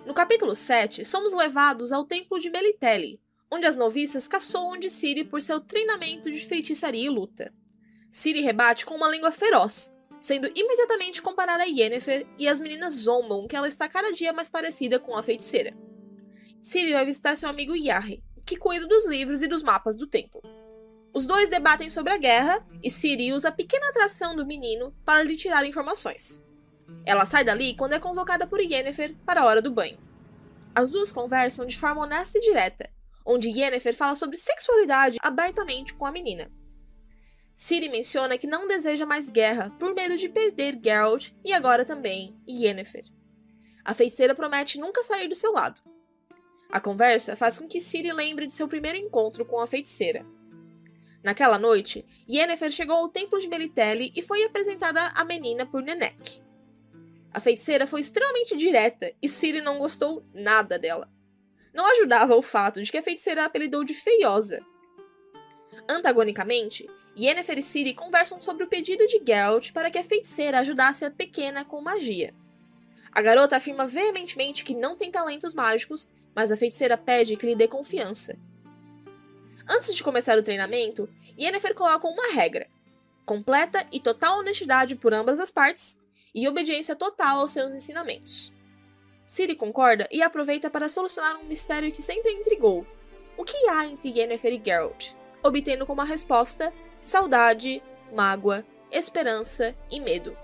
No 0.06 0.13
capítulo 0.13 0.56
7, 0.56 1.04
somos 1.04 1.34
levados 1.34 1.91
ao 1.91 2.06
templo 2.06 2.39
de 2.39 2.50
Melitele, 2.50 3.20
onde 3.52 3.65
as 3.65 3.76
noviças 3.76 4.26
caçoam 4.26 4.78
de 4.78 4.89
Ciri 4.89 5.26
por 5.26 5.41
seu 5.41 5.60
treinamento 5.60 6.32
de 6.32 6.39
feitiçaria 6.39 7.08
e 7.08 7.10
luta. 7.10 7.54
Ciri 8.10 8.39
rebate 8.39 8.86
com 8.86 8.96
uma 8.96 9.10
língua 9.10 9.32
feroz, 9.32 9.91
sendo 10.28 10.52
imediatamente 10.54 11.22
comparada 11.22 11.63
a 11.63 11.68
Yennefer, 11.68 12.28
e 12.38 12.50
as 12.50 12.60
meninas 12.60 12.96
zombam 12.96 13.48
que 13.48 13.56
ela 13.56 13.66
está 13.66 13.88
cada 13.88 14.12
dia 14.12 14.34
mais 14.34 14.50
parecida 14.50 15.00
com 15.00 15.16
a 15.16 15.24
feiticeira. 15.24 15.74
Ciri 16.62 16.92
vai 16.92 17.06
visitar 17.06 17.38
seu 17.38 17.48
amigo 17.48 17.74
Yarre, 17.74 18.22
que 18.46 18.58
cuida 18.58 18.86
dos 18.86 19.08
livros 19.08 19.42
e 19.42 19.48
dos 19.48 19.63
mapas 19.63 19.96
do 19.96 20.06
templo. 20.06 20.42
Os 21.13 21.26
dois 21.26 21.48
debatem 21.48 21.90
sobre 21.90 22.12
a 22.12 22.18
guerra 22.18 22.62
e 22.84 22.92
Ciri 22.92 23.32
usa 23.32 23.48
a 23.48 23.54
pequena 23.54 23.88
atração 23.88 24.36
do 24.36 24.46
menino 24.46 24.94
para 25.06 25.24
lhe 25.24 25.38
tirar 25.38 25.66
informações. 25.66 26.46
Ela 27.06 27.26
sai 27.26 27.46
dali 27.46 27.74
quando 27.74 27.94
é 27.94 28.00
convocada 28.00 28.46
por 28.46 28.60
Yennefer 28.60 29.16
para 29.26 29.44
a 29.44 29.46
hora 29.46 29.62
do 29.62 29.72
banho. 29.72 29.98
As 30.76 30.90
duas 30.90 31.13
conversam 31.13 31.66
de 31.66 31.78
forma 31.78 32.02
honesta 32.02 32.38
e 32.38 32.42
direta, 32.42 32.90
onde 33.26 33.48
Yennefer 33.48 33.96
fala 33.96 34.13
sobre 34.13 34.36
sexualidade 34.36 35.20
abertamente 35.22 35.94
com 35.94 36.06
a 36.06 36.12
menina. 36.12 36.52
Ciri 37.60 37.89
menciona 37.89 38.38
que 38.38 38.46
não 38.46 38.67
deseja 38.67 39.04
mais 39.04 39.32
guerra 39.32 39.72
por 39.80 39.96
medo 39.96 40.15
de 40.15 40.30
perder 40.30 40.80
Geralt 40.80 41.32
e 41.43 41.52
agora 41.52 41.84
também 41.84 42.39
Yennefer. 42.48 43.04
A 43.84 43.96
feiticeira 43.96 44.36
promete 44.36 44.80
nunca 44.80 45.02
sair 45.02 45.28
do 45.28 45.34
seu 45.34 45.52
lado. 45.52 45.82
A 46.72 46.80
conversa 46.80 47.36
faz 47.36 47.58
com 47.58 47.67
que 47.67 47.82
Ciri 47.82 48.13
lembre 48.13 48.46
de 48.46 48.54
seu 48.54 48.67
primeiro 48.67 49.00
encontro 49.00 49.43
com 49.43 49.60
a 49.60 49.65
feiticeira. 49.65 50.24
Naquela 51.24 51.58
noite, 51.58 52.06
Yennefer 52.30 52.72
chegou 52.72 52.98
ao 52.98 53.10
templo 53.10 53.39
de 53.39 53.48
Melitele 53.48 54.13
e 54.15 54.22
foi 54.22 54.43
apresentada 54.43 55.02
à 55.15 55.26
menina 55.26 55.65
por 55.65 55.82
Nenek. 55.82 56.43
A 57.34 57.39
feiticeira 57.39 57.88
foi 57.88 58.02
extremamente 58.02 58.56
direta 58.56 59.12
e 59.20 59.28
Ciri 59.28 59.62
não 59.62 59.80
gostou 59.80 60.24
nada 60.32 60.78
dela. 60.78 61.10
Não 61.74 61.91
ajudava 61.91 62.36
o 62.36 62.41
fato 62.43 62.84
de 62.84 62.91
que 62.91 63.00
a 63.00 63.04
feiticeira 63.04 63.41
a 63.41 63.46
apelidou 63.46 63.84
de 63.84 63.96
feiosa, 63.96 64.63
Antagonicamente, 65.89 66.86
Yennefer 67.19 67.58
e 67.58 67.63
Ciri 67.63 67.93
conversam 67.95 68.39
sobre 68.39 68.63
o 68.63 68.67
pedido 68.67 69.08
de 69.08 69.19
Geralt 69.25 69.71
para 69.71 69.89
que 69.89 69.97
a 69.97 70.03
feiticeira 70.03 70.60
ajudasse 70.60 71.03
a 71.03 71.10
pequena 71.10 71.65
com 71.65 71.82
magia. 71.82 72.34
A 73.12 73.21
garota 73.21 73.58
afirma 73.58 73.88
veementemente 73.88 74.63
que 74.63 74.75
não 74.75 74.95
tem 74.95 75.10
talentos 75.10 75.56
mágicos, 75.56 76.08
mas 76.36 76.51
a 76.51 76.58
feiticeira 76.58 76.95
pede 76.95 77.36
que 77.36 77.47
lhe 77.47 77.56
dê 77.56 77.67
confiança. 77.67 78.38
Antes 79.67 79.95
de 79.95 80.03
começar 80.03 80.38
o 80.38 80.43
treinamento, 80.43 81.10
Yennefer 81.39 81.73
coloca 81.73 82.08
uma 82.08 82.34
regra: 82.34 82.67
completa 83.25 83.84
e 83.91 83.99
total 83.99 84.38
honestidade 84.38 84.95
por 84.95 85.12
ambas 85.12 85.39
as 85.39 85.49
partes 85.49 85.97
e 86.36 86.47
obediência 86.47 86.95
total 86.95 87.39
aos 87.39 87.51
seus 87.51 87.73
ensinamentos. 87.73 88.53
Ciri 89.25 89.56
concorda 89.56 90.08
e 90.12 90.21
aproveita 90.21 90.69
para 90.69 90.88
solucionar 90.88 91.38
um 91.38 91.45
mistério 91.45 91.91
que 91.91 92.01
sempre 92.01 92.32
intrigou. 92.32 92.86
O 93.36 93.43
que 93.43 93.58
há 93.69 93.88
entre 93.88 94.10
Yennefer 94.10 94.53
e 94.53 94.62
Geralt? 94.63 95.13
Obtendo 95.43 95.86
como 95.86 96.03
resposta 96.03 96.71
saudade, 97.08 97.82
mágoa, 98.13 98.65
esperança 98.91 99.74
e 99.89 99.98
medo. 99.98 100.38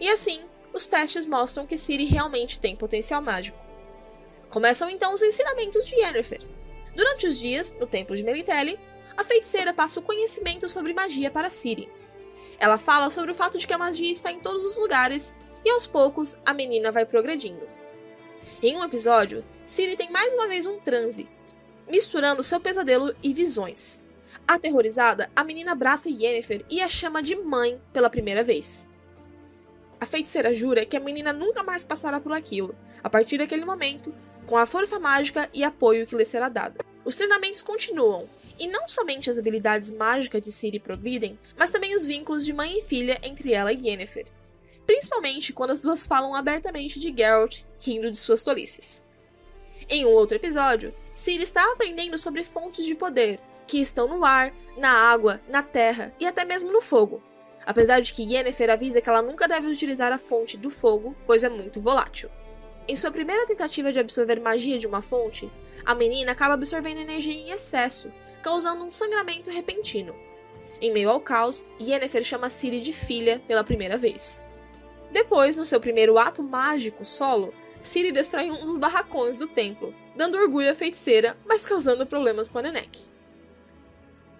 E 0.00 0.08
assim, 0.08 0.40
os 0.72 0.86
testes 0.86 1.26
mostram 1.26 1.66
que 1.66 1.76
Ciri 1.76 2.06
realmente 2.06 2.58
tem 2.58 2.74
potencial 2.74 3.20
mágico. 3.20 3.58
Começam 4.48 4.88
então 4.88 5.12
os 5.12 5.22
ensinamentos 5.22 5.86
de 5.86 5.96
Yennefer. 5.96 6.40
Durante 6.94 7.26
os 7.26 7.38
dias, 7.38 7.76
no 7.78 7.86
templo 7.86 8.16
de 8.16 8.24
Melitele, 8.24 8.80
a 9.18 9.22
feiticeira 9.22 9.74
passa 9.74 10.00
o 10.00 10.02
conhecimento 10.02 10.66
sobre 10.66 10.94
magia 10.94 11.30
para 11.30 11.50
Ciri. 11.50 11.92
Ela 12.58 12.78
fala 12.78 13.10
sobre 13.10 13.32
o 13.32 13.34
fato 13.34 13.58
de 13.58 13.66
que 13.66 13.74
a 13.74 13.78
magia 13.78 14.10
está 14.10 14.32
em 14.32 14.40
todos 14.40 14.64
os 14.64 14.78
lugares 14.78 15.34
e 15.62 15.70
aos 15.70 15.86
poucos 15.86 16.38
a 16.46 16.54
menina 16.54 16.90
vai 16.90 17.04
progredindo. 17.04 17.68
Em 18.62 18.74
um 18.78 18.82
episódio, 18.82 19.44
Ciri 19.66 19.94
tem 19.94 20.10
mais 20.10 20.32
uma 20.32 20.48
vez 20.48 20.64
um 20.64 20.80
transe, 20.80 21.28
misturando 21.86 22.42
seu 22.42 22.58
pesadelo 22.58 23.14
e 23.22 23.34
visões. 23.34 24.07
Aterrorizada, 24.48 25.30
a 25.36 25.44
menina 25.44 25.72
abraça 25.72 26.08
Yennefer 26.08 26.64
e 26.70 26.80
a 26.80 26.88
chama 26.88 27.22
de 27.22 27.36
mãe 27.36 27.78
pela 27.92 28.08
primeira 28.08 28.42
vez. 28.42 28.88
A 30.00 30.06
feiticeira 30.06 30.54
jura 30.54 30.86
que 30.86 30.96
a 30.96 31.00
menina 31.00 31.34
nunca 31.34 31.62
mais 31.62 31.84
passará 31.84 32.18
por 32.18 32.32
aquilo, 32.32 32.74
a 33.04 33.10
partir 33.10 33.36
daquele 33.36 33.66
momento, 33.66 34.10
com 34.46 34.56
a 34.56 34.64
força 34.64 34.98
mágica 34.98 35.50
e 35.52 35.62
apoio 35.62 36.06
que 36.06 36.16
lhe 36.16 36.24
será 36.24 36.48
dado. 36.48 36.82
Os 37.04 37.14
treinamentos 37.14 37.60
continuam, 37.60 38.26
e 38.58 38.66
não 38.66 38.88
somente 38.88 39.28
as 39.28 39.36
habilidades 39.36 39.90
mágicas 39.90 40.40
de 40.40 40.50
Ciri 40.50 40.80
progridem, 40.80 41.38
mas 41.54 41.68
também 41.68 41.94
os 41.94 42.06
vínculos 42.06 42.42
de 42.42 42.54
mãe 42.54 42.78
e 42.78 42.82
filha 42.82 43.18
entre 43.22 43.52
ela 43.52 43.70
e 43.70 43.86
Yennefer. 43.86 44.26
Principalmente 44.86 45.52
quando 45.52 45.72
as 45.72 45.82
duas 45.82 46.06
falam 46.06 46.34
abertamente 46.34 46.98
de 46.98 47.14
Geralt, 47.14 47.64
rindo 47.78 48.10
de 48.10 48.16
suas 48.16 48.42
tolices. 48.42 49.06
Em 49.90 50.06
um 50.06 50.10
outro 50.10 50.36
episódio, 50.36 50.94
Ciri 51.12 51.42
está 51.42 51.70
aprendendo 51.70 52.16
sobre 52.16 52.42
fontes 52.42 52.86
de 52.86 52.94
poder, 52.94 53.38
que 53.68 53.78
estão 53.78 54.08
no 54.08 54.24
ar, 54.24 54.52
na 54.76 54.90
água, 54.90 55.40
na 55.46 55.62
terra 55.62 56.12
e 56.18 56.26
até 56.26 56.44
mesmo 56.44 56.72
no 56.72 56.80
fogo. 56.80 57.22
Apesar 57.64 58.00
de 58.00 58.14
que 58.14 58.22
Yennefer 58.22 58.70
avisa 58.70 59.00
que 59.00 59.08
ela 59.08 59.20
nunca 59.20 59.46
deve 59.46 59.68
utilizar 59.68 60.10
a 60.10 60.18
fonte 60.18 60.56
do 60.56 60.70
fogo, 60.70 61.14
pois 61.26 61.44
é 61.44 61.50
muito 61.50 61.78
volátil. 61.78 62.30
Em 62.88 62.96
sua 62.96 63.10
primeira 63.10 63.46
tentativa 63.46 63.92
de 63.92 63.98
absorver 63.98 64.40
magia 64.40 64.78
de 64.78 64.86
uma 64.86 65.02
fonte, 65.02 65.52
a 65.84 65.94
menina 65.94 66.32
acaba 66.32 66.54
absorvendo 66.54 67.00
energia 67.00 67.34
em 67.34 67.50
excesso, 67.50 68.10
causando 68.42 68.82
um 68.82 68.90
sangramento 68.90 69.50
repentino. 69.50 70.16
Em 70.80 70.90
meio 70.90 71.10
ao 71.10 71.20
caos, 71.20 71.62
Yennefer 71.78 72.24
chama 72.24 72.48
Ciri 72.48 72.80
de 72.80 72.94
filha 72.94 73.42
pela 73.46 73.62
primeira 73.62 73.98
vez. 73.98 74.46
Depois, 75.12 75.56
no 75.58 75.66
seu 75.66 75.78
primeiro 75.78 76.16
ato 76.16 76.42
mágico 76.42 77.04
solo, 77.04 77.52
Ciri 77.82 78.12
destrói 78.12 78.50
um 78.50 78.64
dos 78.64 78.78
barracões 78.78 79.38
do 79.38 79.46
templo, 79.46 79.94
dando 80.16 80.38
orgulho 80.38 80.70
à 80.70 80.74
feiticeira, 80.74 81.36
mas 81.46 81.66
causando 81.66 82.06
problemas 82.06 82.48
com 82.48 82.58
a 82.58 82.62
Nenek. 82.62 83.17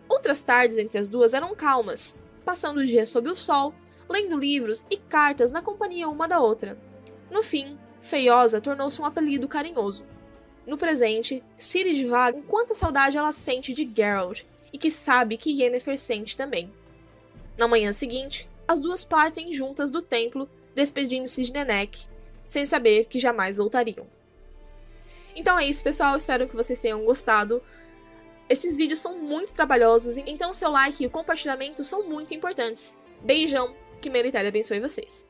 Outras 0.09 0.41
tardes 0.41 0.79
entre 0.79 0.99
as 0.99 1.09
duas 1.09 1.35
eram 1.35 1.55
calmas, 1.55 2.19
passando 2.45 2.79
o 2.79 2.87
dia 2.87 3.05
sob 3.05 3.29
o 3.29 3.37
sol, 3.37 3.75
lendo 4.09 4.39
livros 4.39 4.87
e 4.91 4.97
cartas 4.97 5.53
na 5.53 5.61
companhia 5.61 6.09
uma 6.09 6.27
da 6.27 6.41
outra. 6.41 6.79
No 7.31 7.43
fim, 7.43 7.79
Feiosa 8.01 8.61
tornou-se 8.61 9.01
um 9.01 9.05
apelido 9.05 9.47
carinhoso. 9.47 10.07
No 10.67 10.79
presente, 10.79 11.43
Ciri 11.57 11.95
divaga 11.95 12.41
quanta 12.49 12.75
saudade 12.75 13.17
ela 13.17 13.33
sente 13.33 13.73
de 13.73 13.91
Geralt 13.95 14.45
e 14.73 14.79
que 14.79 14.91
sabe 14.91 15.37
que 15.37 15.51
Yennefer 15.51 15.99
sente 15.99 16.37
também. 16.37 16.73
Na 17.57 17.67
manhã 17.67 17.93
seguinte, 17.93 18.49
as 18.67 18.81
duas 18.81 19.05
partem 19.05 19.53
juntas 19.53 19.91
do 19.91 20.03
templo, 20.03 20.49
despedindo-se 20.75 21.43
de 21.43 21.53
Nenek, 21.53 22.07
sem 22.45 22.67
saber 22.67 23.07
que 23.07 23.19
jamais 23.19 23.57
voltariam. 23.57 24.07
Então 25.35 25.59
é 25.59 25.65
isso, 25.65 25.83
pessoal. 25.83 26.17
Espero 26.17 26.49
que 26.49 26.57
vocês 26.57 26.79
tenham 26.79 27.05
gostado. 27.05 27.63
Esses 28.49 28.77
vídeos 28.77 28.99
são 29.01 29.19
muito 29.19 29.53
trabalhosos, 29.53 30.17
então 30.17 30.51
o 30.51 30.55
seu 30.55 30.71
like 30.71 31.05
e 31.05 31.07
o 31.07 31.11
compartilhamento 31.11 31.85
são 31.85 32.09
muito 32.09 32.33
importantes. 32.33 32.99
Beijão, 33.21 33.75
que 34.01 34.09
Meritéria 34.09 34.49
abençoe 34.49 34.81
vocês. 34.81 35.28